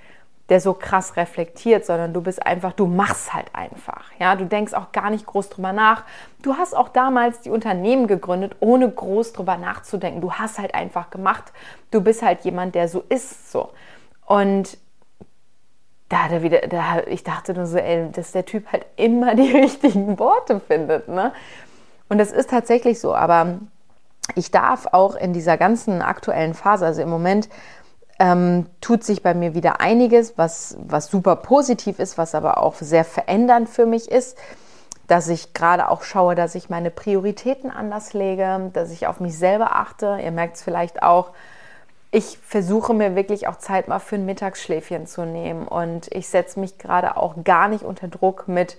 der 0.49 0.61
so 0.61 0.75
krass 0.75 1.17
reflektiert, 1.17 1.87
sondern 1.87 2.13
du 2.13 2.21
bist 2.21 2.45
einfach, 2.45 2.73
du 2.73 2.87
machst 2.87 3.33
halt 3.33 3.47
einfach. 3.55 4.05
Ja, 4.19 4.37
du 4.37 4.45
denkst 4.45 4.75
auch 4.75 4.93
gar 4.93 5.11
nicht 5.11 5.25
groß 5.25 5.49
drüber 5.49 5.73
nach. 5.73 6.05
Du 6.43 6.57
hast 6.57 6.77
auch 6.77 6.89
damals 6.89 7.41
die 7.41 7.51
Unternehmen 7.51 8.07
gegründet, 8.07 8.57
ohne 8.61 8.91
groß 8.91 9.33
drüber 9.33 9.57
nachzudenken. 9.57 10.21
Du 10.21 10.33
hast 10.33 10.59
halt 10.59 10.75
einfach 10.75 11.09
gemacht. 11.09 11.53
Du 11.91 12.03
bist 12.03 12.23
halt 12.23 12.41
jemand, 12.43 12.75
der 12.75 12.89
so 12.89 13.03
ist, 13.09 13.53
so. 13.53 13.71
Und 14.27 14.77
da 16.11 16.25
hat 16.25 16.33
er 16.33 16.43
wieder, 16.43 16.61
da, 16.69 17.01
ich 17.07 17.25
dachte 17.25 17.55
nur 17.55 17.67
so, 17.67 17.79
ey, 17.79 18.11
dass 18.13 18.33
der 18.33 18.45
Typ 18.45 18.71
halt 18.71 18.85
immer 18.97 19.35
die 19.35 19.51
richtigen 19.57 20.19
Worte 20.19 20.61
findet, 20.61 21.09
ne? 21.09 21.33
Und 22.11 22.19
das 22.19 22.31
ist 22.31 22.51
tatsächlich 22.51 23.01
so, 23.01 23.15
aber 23.15 23.61
ich 24.35 24.51
darf 24.51 24.87
auch 24.93 25.15
in 25.15 25.33
dieser 25.33 25.57
ganzen 25.57 26.03
aktuellen 26.03 26.55
Phase, 26.55 26.87
also 26.87 27.03
im 27.03 27.11
Moment, 27.11 27.49
ähm, 28.19 28.67
tut 28.81 29.05
sich 29.05 29.23
bei 29.23 29.35
mir 29.35 29.55
wieder 29.55 29.81
einiges, 29.81 30.39
was, 30.39 30.77
was 30.81 31.09
super 31.09 31.37
positiv 31.37 31.99
ist, 31.99 32.17
was 32.17 32.35
aber 32.35 32.59
auch 32.59 32.77
sehr 32.77 33.05
verändernd 33.05 33.69
für 33.69 33.87
mich 33.87 34.11
ist, 34.11 34.39
dass 35.09 35.29
ich 35.29 35.53
gerade 35.53 35.89
auch 35.89 36.03
schaue, 36.03 36.35
dass 36.35 36.55
ich 36.55 36.71
meine 36.71 36.91
Prioritäten 36.91 37.71
anders 37.71 38.13
lege, 38.15 38.71
dass 38.73 38.91
ich 38.91 39.07
auf 39.07 39.21
mich 39.21 39.37
selber 39.37 39.77
achte. 39.77 40.19
Ihr 40.23 40.31
merkt 40.31 40.57
es 40.57 40.63
vielleicht 40.63 41.03
auch, 41.03 41.31
ich 42.11 42.39
versuche 42.39 42.95
mir 42.95 43.17
wirklich 43.17 43.49
auch 43.49 43.57
Zeit 43.57 43.89
mal 43.89 43.99
für 43.99 44.15
ein 44.15 44.25
Mittagsschläfchen 44.25 45.07
zu 45.07 45.27
nehmen 45.27 45.67
und 45.67 46.07
ich 46.15 46.29
setze 46.29 46.61
mich 46.61 46.79
gerade 46.79 47.17
auch 47.17 47.35
gar 47.43 47.67
nicht 47.67 47.83
unter 47.83 48.07
Druck 48.07 48.47
mit 48.47 48.79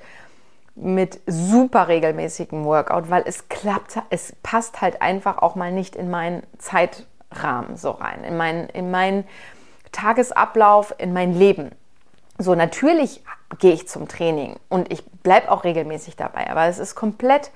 mit 0.76 1.22
super 1.26 1.88
regelmäßigem 1.88 2.66
Workout, 2.66 3.10
weil 3.10 3.24
es 3.26 3.48
klappt, 3.48 3.98
es 4.10 4.34
passt 4.44 4.82
halt 4.82 5.02
einfach 5.02 5.38
auch 5.38 5.56
mal 5.56 5.72
nicht 5.72 5.96
in 5.96 6.10
meinen 6.10 6.44
Zeitrahmen 6.58 7.78
so 7.78 7.92
rein, 7.92 8.24
in 8.24 8.36
meinen, 8.36 8.70
in 8.70 8.92
meinen 8.92 9.24
Tagesablauf, 9.92 10.94
in 10.98 11.14
mein 11.14 11.34
Leben. 11.34 11.72
So, 12.38 12.54
natürlich 12.56 13.24
gehe 13.60 13.72
ich 13.72 13.88
zum 13.88 14.10
Training 14.10 14.58
und 14.68 14.92
ich 14.92 15.06
bleibe 15.06 15.50
auch 15.50 15.64
regelmäßig 15.64 16.18
dabei, 16.18 16.50
aber 16.50 16.66
es 16.66 16.80
ist 16.80 16.96
komplett 16.96 17.52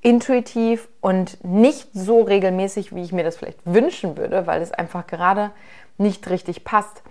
intuitiv 0.00 0.88
und 1.00 1.42
nicht 1.44 1.88
so 1.92 2.22
regelmäßig, 2.22 2.94
wie 2.94 3.02
ich 3.02 3.12
mir 3.12 3.24
das 3.24 3.36
vielleicht 3.36 3.58
wünschen 3.64 4.16
würde, 4.16 4.46
weil 4.46 4.62
es 4.62 4.70
einfach 4.70 5.08
gerade 5.08 5.50
nicht 5.96 6.30
richtig 6.30 6.62
passt 6.62 7.02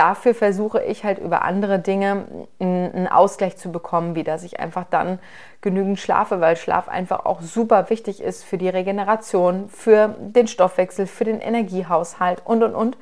dafür 0.00 0.34
versuche 0.34 0.82
ich 0.82 1.04
halt 1.04 1.18
über 1.18 1.42
andere 1.42 1.78
Dinge 1.78 2.24
einen 2.58 3.06
Ausgleich 3.06 3.58
zu 3.58 3.70
bekommen, 3.70 4.14
wie 4.14 4.24
dass 4.24 4.44
ich 4.44 4.58
einfach 4.58 4.86
dann 4.88 5.18
genügend 5.60 6.00
schlafe, 6.00 6.40
weil 6.40 6.56
Schlaf 6.56 6.88
einfach 6.88 7.26
auch 7.26 7.42
super 7.42 7.90
wichtig 7.90 8.22
ist 8.22 8.42
für 8.42 8.56
die 8.56 8.70
Regeneration, 8.70 9.68
für 9.68 10.16
den 10.18 10.46
Stoffwechsel, 10.46 11.06
für 11.06 11.24
den 11.24 11.38
Energiehaushalt 11.38 12.40
und 12.46 12.62
und 12.62 12.74
und. 12.74 12.96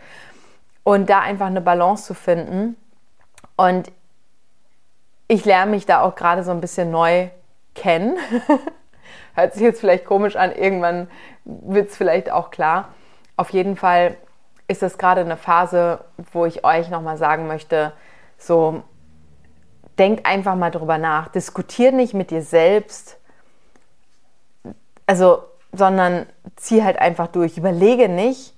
Und 0.82 1.08
da 1.08 1.20
einfach 1.20 1.46
eine 1.46 1.60
Balance 1.60 2.04
zu 2.04 2.14
finden. 2.14 2.76
Und 3.56 3.92
ich 5.28 5.44
lerne 5.44 5.70
mich 5.70 5.86
da 5.86 6.02
auch 6.02 6.16
gerade 6.16 6.42
so 6.42 6.50
ein 6.50 6.60
bisschen 6.60 6.90
neu 6.90 7.28
kennen. 7.76 8.16
Hört 9.34 9.52
sich 9.52 9.62
jetzt 9.62 9.78
vielleicht 9.78 10.04
komisch 10.04 10.34
an, 10.34 10.50
irgendwann 10.50 11.08
wird 11.44 11.90
es 11.90 11.96
vielleicht 11.96 12.32
auch 12.32 12.50
klar. 12.50 12.88
Auf 13.36 13.50
jeden 13.50 13.76
Fall 13.76 14.16
ist 14.68 14.82
das 14.82 14.98
gerade 14.98 15.22
eine 15.22 15.36
Phase, 15.36 16.04
wo 16.32 16.44
ich 16.46 16.64
euch 16.64 16.90
nochmal 16.90 17.16
sagen 17.16 17.46
möchte, 17.46 17.92
so 18.36 18.82
denkt 19.98 20.26
einfach 20.26 20.54
mal 20.54 20.70
drüber 20.70 20.98
nach, 20.98 21.28
diskutiert 21.28 21.94
nicht 21.94 22.14
mit 22.14 22.30
dir 22.30 22.42
selbst, 22.42 23.18
also, 25.06 25.42
sondern 25.72 26.26
zieh 26.56 26.84
halt 26.84 26.98
einfach 26.98 27.28
durch. 27.28 27.56
Überlege 27.56 28.08
nicht, 28.08 28.54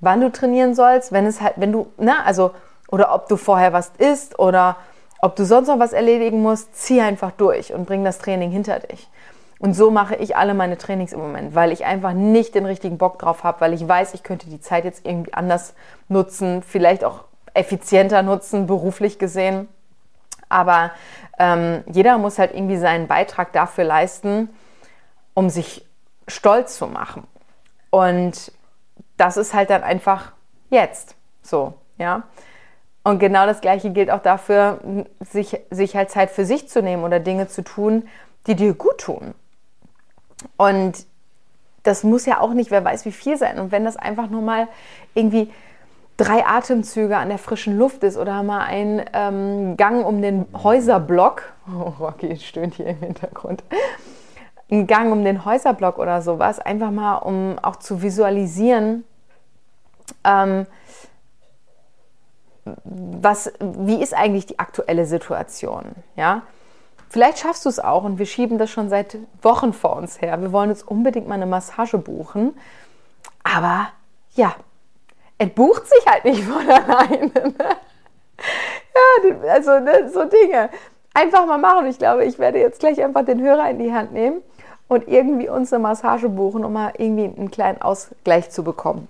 wann 0.00 0.22
du 0.22 0.32
trainieren 0.32 0.74
sollst, 0.74 1.12
wenn 1.12 1.26
es 1.26 1.40
halt, 1.40 1.54
wenn 1.56 1.72
du, 1.72 1.92
ne, 1.98 2.24
also, 2.24 2.52
oder 2.90 3.14
ob 3.14 3.28
du 3.28 3.36
vorher 3.36 3.72
was 3.72 3.92
isst 3.98 4.38
oder 4.38 4.76
ob 5.20 5.36
du 5.36 5.44
sonst 5.44 5.68
noch 5.68 5.78
was 5.78 5.92
erledigen 5.92 6.40
musst, 6.40 6.74
zieh 6.76 7.00
einfach 7.00 7.32
durch 7.32 7.72
und 7.72 7.86
bring 7.86 8.02
das 8.02 8.18
Training 8.18 8.50
hinter 8.50 8.80
dich. 8.80 9.08
Und 9.64 9.72
so 9.72 9.90
mache 9.90 10.14
ich 10.16 10.36
alle 10.36 10.52
meine 10.52 10.76
Trainings 10.76 11.14
im 11.14 11.20
Moment, 11.20 11.54
weil 11.54 11.72
ich 11.72 11.86
einfach 11.86 12.12
nicht 12.12 12.54
den 12.54 12.66
richtigen 12.66 12.98
Bock 12.98 13.18
drauf 13.18 13.44
habe, 13.44 13.62
weil 13.62 13.72
ich 13.72 13.88
weiß, 13.88 14.12
ich 14.12 14.22
könnte 14.22 14.46
die 14.46 14.60
Zeit 14.60 14.84
jetzt 14.84 15.06
irgendwie 15.06 15.32
anders 15.32 15.72
nutzen, 16.06 16.62
vielleicht 16.62 17.02
auch 17.02 17.24
effizienter 17.54 18.22
nutzen, 18.22 18.66
beruflich 18.66 19.18
gesehen. 19.18 19.66
Aber 20.50 20.90
ähm, 21.38 21.82
jeder 21.90 22.18
muss 22.18 22.38
halt 22.38 22.52
irgendwie 22.52 22.76
seinen 22.76 23.06
Beitrag 23.06 23.54
dafür 23.54 23.84
leisten, 23.84 24.50
um 25.32 25.48
sich 25.48 25.86
stolz 26.28 26.76
zu 26.76 26.86
machen. 26.86 27.26
Und 27.88 28.52
das 29.16 29.38
ist 29.38 29.54
halt 29.54 29.70
dann 29.70 29.82
einfach 29.82 30.32
jetzt 30.68 31.16
so, 31.40 31.72
ja. 31.96 32.24
Und 33.02 33.18
genau 33.18 33.46
das 33.46 33.62
Gleiche 33.62 33.88
gilt 33.92 34.10
auch 34.10 34.20
dafür, 34.20 35.06
sich, 35.20 35.58
sich 35.70 35.96
halt 35.96 36.10
Zeit 36.10 36.30
für 36.30 36.44
sich 36.44 36.68
zu 36.68 36.82
nehmen 36.82 37.02
oder 37.02 37.18
Dinge 37.18 37.48
zu 37.48 37.64
tun, 37.64 38.06
die 38.46 38.56
dir 38.56 38.74
gut 38.74 38.98
tun. 38.98 39.32
Und 40.56 41.06
das 41.82 42.02
muss 42.02 42.26
ja 42.26 42.40
auch 42.40 42.54
nicht, 42.54 42.70
wer 42.70 42.84
weiß 42.84 43.04
wie 43.04 43.12
viel 43.12 43.36
sein. 43.36 43.58
Und 43.58 43.72
wenn 43.72 43.84
das 43.84 43.96
einfach 43.96 44.28
nur 44.28 44.42
mal 44.42 44.68
irgendwie 45.14 45.50
drei 46.16 46.46
Atemzüge 46.46 47.16
an 47.16 47.28
der 47.28 47.38
frischen 47.38 47.76
Luft 47.76 48.02
ist 48.04 48.16
oder 48.16 48.42
mal 48.42 48.64
ein 48.64 49.04
ähm, 49.12 49.76
Gang 49.76 50.04
um 50.06 50.22
den 50.22 50.46
Häuserblock, 50.54 51.52
oh, 51.68 51.92
Rocky 52.00 52.36
stöhnt 52.36 52.74
hier 52.74 52.86
im 52.86 52.98
Hintergrund, 52.98 53.64
ein 54.70 54.86
Gang 54.86 55.12
um 55.12 55.24
den 55.24 55.44
Häuserblock 55.44 55.98
oder 55.98 56.22
sowas, 56.22 56.58
einfach 56.58 56.90
mal, 56.90 57.16
um 57.16 57.58
auch 57.60 57.76
zu 57.76 58.02
visualisieren, 58.02 59.04
ähm, 60.24 60.66
was, 62.84 63.52
wie 63.60 64.02
ist 64.02 64.14
eigentlich 64.14 64.46
die 64.46 64.58
aktuelle 64.58 65.04
Situation, 65.04 65.84
ja? 66.16 66.42
Vielleicht 67.14 67.38
schaffst 67.38 67.64
du 67.64 67.68
es 67.68 67.78
auch 67.78 68.02
und 68.02 68.18
wir 68.18 68.26
schieben 68.26 68.58
das 68.58 68.70
schon 68.70 68.88
seit 68.88 69.18
Wochen 69.40 69.72
vor 69.72 69.94
uns 69.94 70.20
her. 70.20 70.40
Wir 70.40 70.50
wollen 70.50 70.70
uns 70.70 70.82
unbedingt 70.82 71.28
mal 71.28 71.36
eine 71.36 71.46
Massage 71.46 71.96
buchen. 71.96 72.58
Aber 73.44 73.86
ja, 74.34 74.56
es 75.38 75.48
bucht 75.50 75.86
sich 75.86 76.04
halt 76.08 76.24
nicht 76.24 76.42
von 76.42 76.68
alleine. 76.68 77.30
Ne? 77.32 77.54
Ja, 78.96 79.52
also 79.52 79.78
ne, 79.78 80.10
so 80.12 80.24
Dinge. 80.24 80.70
Einfach 81.14 81.46
mal 81.46 81.56
machen. 81.56 81.86
Ich 81.86 81.98
glaube, 81.98 82.24
ich 82.24 82.40
werde 82.40 82.58
jetzt 82.58 82.80
gleich 82.80 83.00
einfach 83.00 83.24
den 83.24 83.40
Hörer 83.40 83.70
in 83.70 83.78
die 83.78 83.94
Hand 83.94 84.12
nehmen 84.12 84.42
und 84.88 85.06
irgendwie 85.06 85.48
uns 85.48 85.72
eine 85.72 85.84
Massage 85.84 86.28
buchen, 86.28 86.64
um 86.64 86.72
mal 86.72 86.94
irgendwie 86.98 87.26
einen 87.26 87.52
kleinen 87.52 87.80
Ausgleich 87.80 88.50
zu 88.50 88.64
bekommen. 88.64 89.06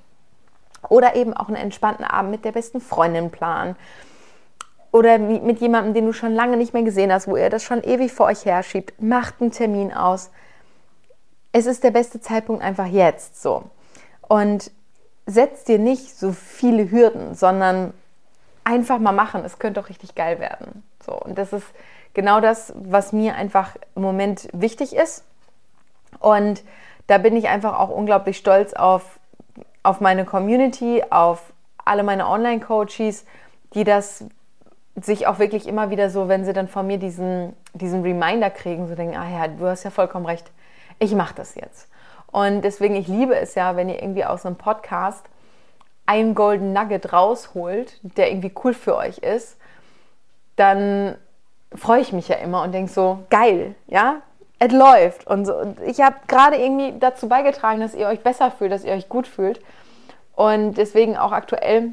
Oder 0.90 1.16
eben 1.16 1.32
auch 1.32 1.48
einen 1.48 1.56
entspannten 1.56 2.04
Abend 2.04 2.32
mit 2.32 2.44
der 2.44 2.52
besten 2.52 2.82
Freundin 2.82 3.30
planen. 3.30 3.76
Oder 4.94 5.18
mit 5.18 5.58
jemandem, 5.58 5.92
den 5.92 6.06
du 6.06 6.12
schon 6.12 6.36
lange 6.36 6.56
nicht 6.56 6.72
mehr 6.72 6.84
gesehen 6.84 7.12
hast, 7.12 7.26
wo 7.26 7.36
ihr 7.36 7.50
das 7.50 7.64
schon 7.64 7.82
ewig 7.82 8.12
vor 8.12 8.26
euch 8.26 8.44
herschiebt. 8.44 9.02
Macht 9.02 9.40
einen 9.40 9.50
Termin 9.50 9.92
aus. 9.92 10.30
Es 11.50 11.66
ist 11.66 11.82
der 11.82 11.90
beste 11.90 12.20
Zeitpunkt 12.20 12.62
einfach 12.62 12.86
jetzt 12.86 13.42
so. 13.42 13.64
Und 14.28 14.70
setz 15.26 15.64
dir 15.64 15.80
nicht 15.80 16.16
so 16.16 16.30
viele 16.30 16.92
Hürden, 16.92 17.34
sondern 17.34 17.92
einfach 18.62 19.00
mal 19.00 19.10
machen. 19.10 19.44
Es 19.44 19.58
könnte 19.58 19.80
doch 19.80 19.88
richtig 19.88 20.14
geil 20.14 20.38
werden. 20.38 20.84
So. 21.04 21.12
Und 21.12 21.38
das 21.38 21.52
ist 21.52 21.66
genau 22.12 22.40
das, 22.40 22.72
was 22.76 23.12
mir 23.12 23.34
einfach 23.34 23.74
im 23.96 24.02
Moment 24.02 24.48
wichtig 24.52 24.94
ist. 24.94 25.24
Und 26.20 26.62
da 27.08 27.18
bin 27.18 27.34
ich 27.34 27.48
einfach 27.48 27.80
auch 27.80 27.90
unglaublich 27.90 28.36
stolz 28.36 28.74
auf, 28.74 29.18
auf 29.82 30.00
meine 30.00 30.24
Community, 30.24 31.02
auf 31.10 31.52
alle 31.84 32.04
meine 32.04 32.28
Online-Coaches, 32.28 33.24
die 33.74 33.82
das 33.82 34.24
sich 34.96 35.26
auch 35.26 35.38
wirklich 35.38 35.66
immer 35.66 35.90
wieder 35.90 36.10
so, 36.10 36.28
wenn 36.28 36.44
sie 36.44 36.52
dann 36.52 36.68
von 36.68 36.86
mir 36.86 36.98
diesen, 36.98 37.54
diesen 37.72 38.02
Reminder 38.02 38.50
kriegen, 38.50 38.88
so 38.88 38.94
denken, 38.94 39.16
ah 39.16 39.28
ja, 39.28 39.48
du 39.48 39.66
hast 39.66 39.84
ja 39.84 39.90
vollkommen 39.90 40.26
recht, 40.26 40.50
ich 40.98 41.14
mache 41.14 41.34
das 41.34 41.54
jetzt. 41.54 41.88
Und 42.30 42.62
deswegen, 42.62 42.94
ich 42.94 43.08
liebe 43.08 43.36
es 43.36 43.54
ja, 43.54 43.76
wenn 43.76 43.88
ihr 43.88 44.00
irgendwie 44.02 44.24
aus 44.24 44.46
einem 44.46 44.56
Podcast 44.56 45.24
einen 46.06 46.34
Golden 46.34 46.72
Nugget 46.72 47.12
rausholt, 47.12 47.98
der 48.02 48.30
irgendwie 48.30 48.52
cool 48.62 48.74
für 48.74 48.96
euch 48.96 49.18
ist, 49.18 49.56
dann 50.56 51.16
freue 51.74 52.00
ich 52.00 52.12
mich 52.12 52.28
ja 52.28 52.36
immer 52.36 52.62
und 52.62 52.72
denke 52.72 52.92
so, 52.92 53.20
geil, 53.30 53.74
ja, 53.86 54.22
es 54.58 54.72
läuft. 54.72 55.26
Und, 55.26 55.46
so. 55.46 55.56
und 55.56 55.80
ich 55.80 56.00
habe 56.00 56.16
gerade 56.26 56.56
irgendwie 56.56 56.98
dazu 56.98 57.28
beigetragen, 57.28 57.80
dass 57.80 57.94
ihr 57.94 58.06
euch 58.06 58.20
besser 58.20 58.50
fühlt, 58.50 58.72
dass 58.72 58.84
ihr 58.84 58.92
euch 58.92 59.08
gut 59.08 59.26
fühlt. 59.26 59.60
Und 60.36 60.74
deswegen 60.74 61.16
auch 61.16 61.32
aktuell, 61.32 61.92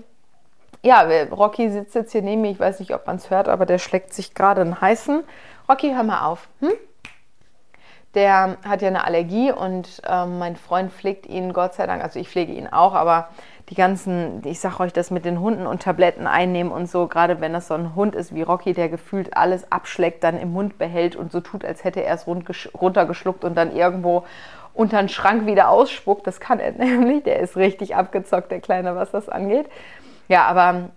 ja, 0.84 1.08
Rocky 1.32 1.70
sitzt 1.70 1.96
jetzt 1.96 2.12
hier 2.12 2.22
neben 2.22 2.42
mir, 2.42 2.52
ich 2.52 2.60
weiß 2.60 2.80
nicht, 2.80 2.94
ob 2.94 3.06
man 3.08 3.18
es 3.18 3.30
hört, 3.30 3.48
aber 3.48 3.66
der 3.66 3.78
schlägt 3.78 4.14
sich 4.14 4.34
gerade 4.34 4.62
einen 4.62 4.82
heißen. 4.82 5.24
Rocky, 5.70 5.94
hör 5.94 6.04
mal 6.04 6.26
auf. 6.26 6.48
Hm? 6.60 6.72
Der 8.14 8.58
hat 8.68 8.82
ja 8.82 8.90
eine 8.90 9.06
Allergie 9.06 9.52
und 9.52 10.02
ähm, 10.06 10.38
mein 10.38 10.56
Freund 10.58 10.92
pflegt 10.92 11.28
ihn, 11.28 11.54
Gott 11.54 11.76
sei 11.76 11.88
Dank, 11.88 12.04
also 12.04 12.20
ich 12.20 12.28
pflege 12.28 12.52
ihn 12.52 12.68
auch, 12.68 12.94
aber 12.94 13.30
die 13.70 13.76
ganzen, 13.76 14.42
ich 14.44 14.60
sage 14.60 14.82
euch 14.82 14.92
das 14.92 15.12
mit 15.12 15.24
den 15.24 15.40
Hunden 15.40 15.66
und 15.66 15.82
Tabletten 15.82 16.28
einnehmen 16.28 16.74
und 16.74 16.90
so, 16.90 17.08
gerade 17.08 17.40
wenn 17.40 17.54
das 17.54 17.68
so 17.68 17.74
ein 17.74 17.96
Hund 17.96 18.16
ist 18.16 18.36
wie 18.36 18.42
Rocky, 18.42 18.74
der 18.74 18.90
gefühlt 18.90 19.38
alles 19.38 19.72
abschleckt, 19.72 20.26
dann 20.26 20.38
im 20.38 20.52
Mund 20.52 20.78
behält 20.78 21.16
und 21.16 21.32
so 21.32 21.40
tut, 21.40 21.64
als 21.64 21.86
hätte 21.86 22.04
er 22.04 22.16
es 22.16 22.28
runtergeschluckt 22.28 23.46
und 23.46 23.56
dann 23.56 23.74
irgendwo 23.74 24.26
unter 24.74 25.00
den 25.00 25.08
Schrank 25.08 25.46
wieder 25.46 25.70
ausspuckt. 25.70 26.28
Das 26.28 26.42
kann 26.42 26.60
er 26.60 26.72
nämlich, 26.78 27.24
der 27.24 27.40
ist 27.40 27.56
richtig 27.56 27.96
abgezockt, 27.96 28.52
der 28.52 28.60
Kleine, 28.60 28.96
was 28.96 29.12
das 29.12 29.30
angeht. 29.30 29.68
Ja, 30.32 30.46
aber 30.46 30.92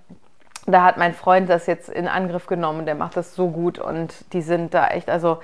da 0.64 0.85
hat 0.85 0.97
mein 0.97 1.12
Freund 1.12 1.50
das 1.50 1.67
jetzt 1.67 1.88
in 1.88 2.07
Angriff 2.07 2.47
genommen, 2.47 2.87
der 2.87 2.95
macht 2.95 3.17
das 3.17 3.35
so 3.35 3.49
gut 3.50 3.81
und 3.81 4.33
die 4.33 4.43
sind 4.43 4.75
da 4.75 4.87
echt, 4.87 5.11
also 5.11 5.41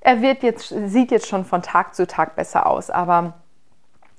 er 0.00 0.22
wird 0.22 0.42
jetzt, 0.42 0.70
sieht 0.86 1.10
jetzt 1.10 1.28
schon 1.28 1.44
von 1.44 1.60
Tag 1.60 1.94
zu 1.94 2.06
Tag 2.06 2.34
besser 2.34 2.64
aus, 2.64 2.88
aber 2.88 3.34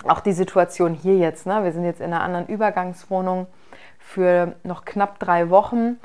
auch 0.08 0.20
die 0.20 0.34
Situation 0.34 0.94
hier 0.94 1.18
jetzt, 1.18 1.48
ne? 1.48 1.64
wir 1.64 1.72
sind 1.72 1.84
jetzt 1.84 2.00
in 2.00 2.14
einer 2.14 2.22
anderen 2.22 2.46
Übergangswohnung 2.46 3.48
für 3.98 4.54
noch 4.62 4.86
knapp 4.86 5.18
drei 5.18 5.50
Wochen 5.50 5.98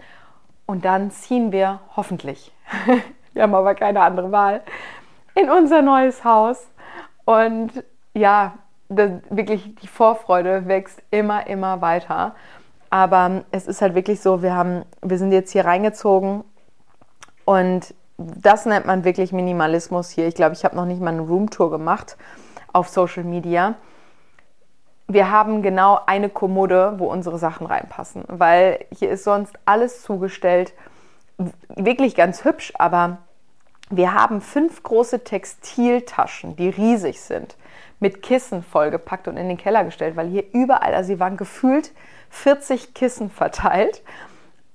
und 0.64 0.86
dann 0.86 1.10
ziehen 1.10 1.52
wir 1.52 1.80
hoffentlich, 1.96 2.50
wir 3.34 3.42
haben 3.42 3.54
aber 3.54 3.74
keine 3.74 4.00
andere 4.00 4.32
Wahl, 4.32 4.62
in 5.34 5.50
unser 5.50 5.82
neues 5.82 6.24
Haus. 6.24 6.66
Und 7.26 7.84
ja, 8.14 8.54
das, 8.88 9.10
wirklich 9.28 9.74
die 9.82 9.86
Vorfreude 9.86 10.66
wächst 10.66 11.02
immer, 11.10 11.46
immer 11.46 11.82
weiter. 11.82 12.34
Aber 12.96 13.44
es 13.50 13.66
ist 13.66 13.82
halt 13.82 13.94
wirklich 13.94 14.22
so, 14.22 14.40
wir, 14.40 14.54
haben, 14.54 14.86
wir 15.02 15.18
sind 15.18 15.30
jetzt 15.30 15.50
hier 15.50 15.66
reingezogen 15.66 16.44
und 17.44 17.94
das 18.16 18.64
nennt 18.64 18.86
man 18.86 19.04
wirklich 19.04 19.34
Minimalismus 19.34 20.08
hier. 20.08 20.26
Ich 20.26 20.34
glaube, 20.34 20.54
ich 20.54 20.64
habe 20.64 20.74
noch 20.76 20.86
nicht 20.86 21.02
mal 21.02 21.10
eine 21.10 21.20
Roomtour 21.20 21.70
gemacht 21.70 22.16
auf 22.72 22.88
Social 22.88 23.24
Media. 23.24 23.74
Wir 25.08 25.30
haben 25.30 25.60
genau 25.60 26.00
eine 26.06 26.30
Kommode, 26.30 26.94
wo 26.96 27.12
unsere 27.12 27.36
Sachen 27.38 27.66
reinpassen, 27.66 28.24
weil 28.28 28.86
hier 28.90 29.10
ist 29.10 29.24
sonst 29.24 29.52
alles 29.66 30.00
zugestellt. 30.00 30.72
Wirklich 31.68 32.14
ganz 32.14 32.46
hübsch, 32.46 32.72
aber 32.78 33.18
wir 33.90 34.14
haben 34.14 34.40
fünf 34.40 34.82
große 34.82 35.24
Textiltaschen, 35.24 36.56
die 36.56 36.68
riesig 36.68 37.20
sind, 37.20 37.56
mit 38.00 38.22
Kissen 38.22 38.62
vollgepackt 38.62 39.28
und 39.28 39.36
in 39.36 39.48
den 39.48 39.56
Keller 39.56 39.84
gestellt, 39.84 40.16
weil 40.16 40.28
hier 40.28 40.44
überall, 40.52 40.94
also 40.94 41.08
sie 41.08 41.20
waren 41.20 41.36
gefühlt 41.36 41.92
40 42.30 42.94
Kissen 42.94 43.30
verteilt. 43.30 44.02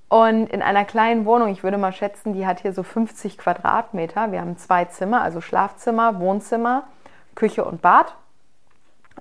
Und 0.07 0.47
in 0.49 0.61
einer 0.61 0.83
kleinen 0.83 1.25
Wohnung, 1.25 1.49
ich 1.49 1.63
würde 1.63 1.77
mal 1.77 1.93
schätzen, 1.93 2.33
die 2.33 2.45
hat 2.45 2.61
hier 2.61 2.73
so 2.73 2.83
50 2.83 3.37
Quadratmeter. 3.37 4.31
Wir 4.31 4.41
haben 4.41 4.57
zwei 4.57 4.85
Zimmer, 4.85 5.21
also 5.21 5.39
Schlafzimmer, 5.39 6.19
Wohnzimmer, 6.19 6.83
Küche 7.35 7.63
und 7.63 7.81
Bad. 7.81 8.15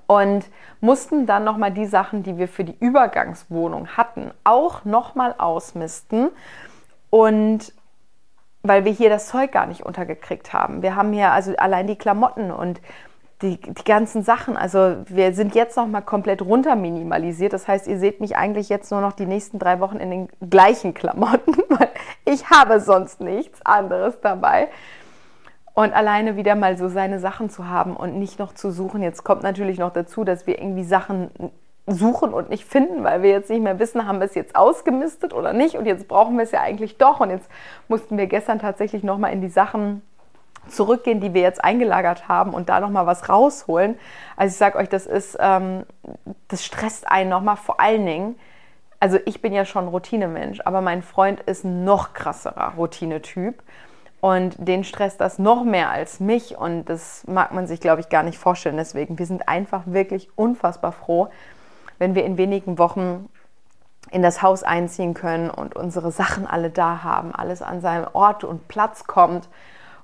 Und 0.07 0.47
mussten 0.81 1.27
dann 1.27 1.45
nochmal 1.45 1.71
die 1.71 1.87
Sachen, 1.87 2.25
die 2.25 2.39
wir 2.39 2.49
für 2.49 2.65
die 2.65 2.77
Übergangswohnung 2.81 3.97
hatten, 3.97 4.33
auch 4.43 4.85
nochmal 4.85 5.35
ausmisten. 5.39 6.31
Und 7.11 7.73
weil 8.63 8.85
wir 8.85 8.93
hier 8.93 9.09
das 9.09 9.29
Zeug 9.29 9.53
gar 9.53 9.67
nicht 9.67 9.85
untergekriegt 9.85 10.53
haben. 10.53 10.83
Wir 10.83 10.97
haben 10.97 11.13
hier 11.13 11.33
also 11.33 11.55
allein 11.57 11.87
die 11.87 11.97
Klamotten 11.97 12.51
und 12.51 12.81
die, 13.43 13.59
die 13.59 13.85
ganzen 13.85 14.23
Sachen. 14.23 14.57
Also 14.57 14.97
wir 15.07 15.33
sind 15.33 15.55
jetzt 15.55 15.77
noch 15.77 15.87
mal 15.87 16.03
komplett 16.03 16.43
runter 16.43 16.77
minimalisiert. 16.77 17.53
Das 17.53 17.69
heißt, 17.69 17.87
ihr 17.87 17.99
seht 17.99 18.21
mich 18.21 18.37
eigentlich 18.37 18.69
jetzt 18.69 18.91
nur 18.91 19.01
noch 19.01 19.13
die 19.13 19.27
nächsten 19.27 19.59
drei 19.59 19.81
Wochen 19.81 19.97
in 19.97 20.11
den 20.11 20.29
gleichen 20.49 20.93
Klamotten, 20.93 21.55
weil 21.71 21.89
ich 22.27 22.51
habe 22.51 22.81
sonst 22.81 23.21
nichts 23.21 23.65
anderes 23.65 24.21
dabei. 24.21 24.69
Und 25.73 25.95
alleine 25.95 26.37
wieder 26.37 26.57
mal 26.57 26.77
so 26.77 26.89
seine 26.89 27.21
Sachen 27.21 27.49
zu 27.49 27.69
haben 27.69 27.97
und 27.97 28.19
nicht 28.19 28.39
noch 28.39 28.53
zu 28.53 28.71
suchen. 28.71 29.03
Jetzt 29.03 29.25
kommt 29.25 29.43
natürlich 29.43 29.79
noch 29.79 29.93
dazu, 29.93 30.25
dass 30.25 30.47
wir 30.47 30.59
irgendwie 30.59 30.85
Sachen 30.85 31.31
suchen 31.87 32.33
und 32.33 32.51
nicht 32.51 32.65
finden, 32.65 33.05
weil 33.05 33.23
wir 33.23 33.31
jetzt 33.31 33.51
nicht 33.51 33.63
mehr 33.63 33.79
wissen, 33.79 34.07
haben 34.07 34.21
wir 34.21 34.27
es 34.27 34.35
jetzt 34.35 34.55
ausgemistet 34.55 35.33
oder 35.35 35.53
nicht. 35.53 35.77
Und 35.77 35.87
jetzt 35.87 36.09
brauchen 36.09 36.37
wir 36.37 36.45
es 36.45 36.53
ja 36.53 36.61
eigentlich 36.61 36.99
doch. 36.99 37.21
Und 37.21 37.31
jetzt 37.31 37.49
mussten 37.89 38.19
wir 38.19 38.27
gestern 38.27 38.59
tatsächlich 38.59 39.03
noch 39.03 39.19
mal 39.19 39.29
in 39.29 39.41
die 39.41 39.49
Sachen 39.49 40.03
zurückgehen, 40.69 41.21
die 41.21 41.35
wir 41.35 41.43
jetzt 41.43 41.63
eingelagert 41.65 42.29
haben 42.29 42.53
und 42.53 42.69
da 42.69 42.81
noch 42.81 42.91
mal 42.91 43.07
was 43.07 43.29
rausholen. 43.29 43.99
Also 44.37 44.53
ich 44.53 44.59
sage 44.59 44.79
euch, 44.79 44.89
das 44.89 45.07
ist, 45.07 45.37
ähm, 45.41 45.85
das 46.49 46.65
stresst 46.65 47.11
einen 47.11 47.31
noch 47.31 47.41
mal 47.41 47.57
vor 47.57 47.81
allen 47.81 48.05
Dingen. 48.07 48.39
Also 49.01 49.19
ich 49.25 49.41
bin 49.41 49.53
ja 49.53 49.65
schon 49.65 49.89
Routinemensch, 49.89 50.61
aber 50.65 50.83
mein 50.83 51.03
Freund 51.03 51.41
ist 51.41 51.65
noch 51.65 52.13
krasserer 52.13 52.75
Routinetyp 52.77 53.63
und 54.21 54.57
den 54.59 54.85
stresst 54.85 55.21
das 55.21 55.39
noch 55.39 55.65
mehr 55.65 55.91
als 55.91 56.21
mich 56.21 56.57
und 56.57 56.85
das 56.85 57.27
mag 57.27 57.53
man 57.53 57.67
sich, 57.67 57.81
glaube 57.81 58.03
ich, 58.03 58.11
gar 58.11 58.23
nicht 58.23 58.39
vorstellen. 58.39 58.77
Deswegen, 58.77 59.19
wir 59.19 59.25
sind 59.25 59.49
einfach 59.49 59.83
wirklich 59.87 60.29
unfassbar 60.37 60.93
froh, 60.93 61.31
wenn 62.01 62.17
wir 62.17 62.25
in 62.25 62.39
wenigen 62.39 62.79
Wochen 62.79 63.29
in 64.11 64.23
das 64.23 64.43
Haus 64.43 64.65
einziehen 64.65 65.15
können 65.15 65.51
und 65.51 65.77
unsere 65.77 66.11
Sachen 66.11 66.47
alle 66.47 66.71
da 66.71 67.05
haben, 67.05 67.33
alles 67.33 67.63
an 67.63 67.81
seinem 67.81 68.09
Ort 68.15 68.43
und 68.43 68.67
Platz 68.67 69.05
kommt 69.05 69.49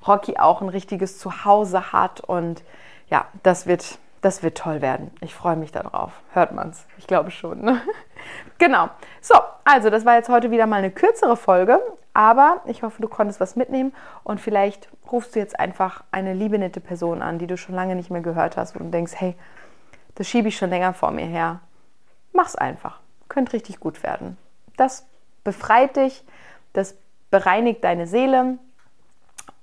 Rocky 0.06 0.38
auch 0.38 0.60
ein 0.60 0.68
richtiges 0.68 1.18
Zuhause 1.18 1.92
hat. 1.92 2.20
Und 2.20 2.62
ja, 3.08 3.24
das 3.42 3.66
wird, 3.66 3.98
das 4.20 4.42
wird 4.42 4.58
toll 4.58 4.82
werden. 4.82 5.10
Ich 5.20 5.34
freue 5.34 5.56
mich 5.56 5.72
darauf. 5.72 6.12
Hört 6.32 6.52
man 6.52 6.68
es? 6.68 6.86
Ich 6.98 7.06
glaube 7.06 7.30
schon. 7.30 7.62
Ne? 7.62 7.80
genau. 8.58 8.90
So, 9.20 9.34
also 9.64 9.90
das 9.90 10.04
war 10.04 10.14
jetzt 10.14 10.28
heute 10.28 10.50
wieder 10.50 10.66
mal 10.66 10.76
eine 10.76 10.90
kürzere 10.90 11.36
Folge. 11.36 11.80
Aber 12.12 12.60
ich 12.66 12.82
hoffe, 12.82 13.02
du 13.02 13.08
konntest 13.08 13.40
was 13.40 13.56
mitnehmen 13.56 13.92
und 14.22 14.40
vielleicht 14.40 14.88
rufst 15.10 15.34
du 15.34 15.38
jetzt 15.38 15.58
einfach 15.58 16.04
eine 16.12 16.32
liebe, 16.32 16.58
nette 16.58 16.80
Person 16.80 17.20
an, 17.20 17.38
die 17.38 17.46
du 17.46 17.58
schon 17.58 17.74
lange 17.74 17.94
nicht 17.94 18.10
mehr 18.10 18.22
gehört 18.22 18.56
hast, 18.56 18.74
du 18.74 18.84
denkst, 18.84 19.12
hey, 19.16 19.34
das 20.14 20.26
schiebe 20.26 20.48
ich 20.48 20.56
schon 20.56 20.70
länger 20.70 20.94
vor 20.94 21.10
mir 21.10 21.26
her. 21.26 21.60
Mach's 22.36 22.54
einfach. 22.54 23.00
Könnte 23.28 23.54
richtig 23.54 23.80
gut 23.80 24.02
werden. 24.02 24.36
Das 24.76 25.06
befreit 25.42 25.96
dich, 25.96 26.24
das 26.72 26.96
bereinigt 27.30 27.82
deine 27.82 28.06
Seele, 28.06 28.58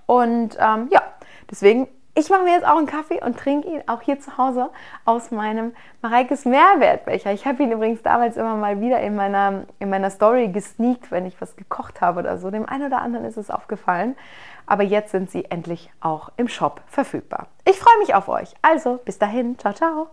Und 0.06 0.56
ähm, 0.60 0.88
ja, 0.90 1.02
deswegen 1.50 1.88
ich 2.16 2.30
mache 2.30 2.42
mir 2.42 2.52
jetzt 2.52 2.66
auch 2.66 2.78
einen 2.78 2.86
Kaffee 2.86 3.22
und 3.22 3.38
trinke 3.38 3.68
ihn 3.68 3.82
auch 3.86 4.00
hier 4.00 4.18
zu 4.18 4.38
Hause 4.38 4.70
aus 5.04 5.30
meinem 5.30 5.74
Mareikes 6.00 6.46
Mehrwertbecher. 6.46 7.30
Ich 7.32 7.46
habe 7.46 7.62
ihn 7.62 7.70
übrigens 7.70 8.02
damals 8.02 8.38
immer 8.38 8.56
mal 8.56 8.80
wieder 8.80 9.00
in 9.00 9.14
meiner, 9.14 9.64
in 9.78 9.90
meiner 9.90 10.08
Story 10.08 10.48
gesneakt, 10.48 11.10
wenn 11.10 11.26
ich 11.26 11.38
was 11.40 11.56
gekocht 11.56 12.00
habe 12.00 12.20
oder 12.20 12.38
so. 12.38 12.50
Dem 12.50 12.66
einen 12.66 12.86
oder 12.86 13.02
anderen 13.02 13.26
ist 13.26 13.36
es 13.36 13.50
aufgefallen. 13.50 14.16
Aber 14.64 14.82
jetzt 14.82 15.10
sind 15.10 15.30
sie 15.30 15.44
endlich 15.44 15.90
auch 16.00 16.30
im 16.38 16.48
Shop 16.48 16.80
verfügbar. 16.86 17.48
Ich 17.66 17.78
freue 17.78 17.98
mich 17.98 18.14
auf 18.14 18.28
euch. 18.28 18.54
Also, 18.62 18.98
bis 19.04 19.18
dahin. 19.18 19.58
Ciao, 19.58 19.74
ciao. 19.74 20.08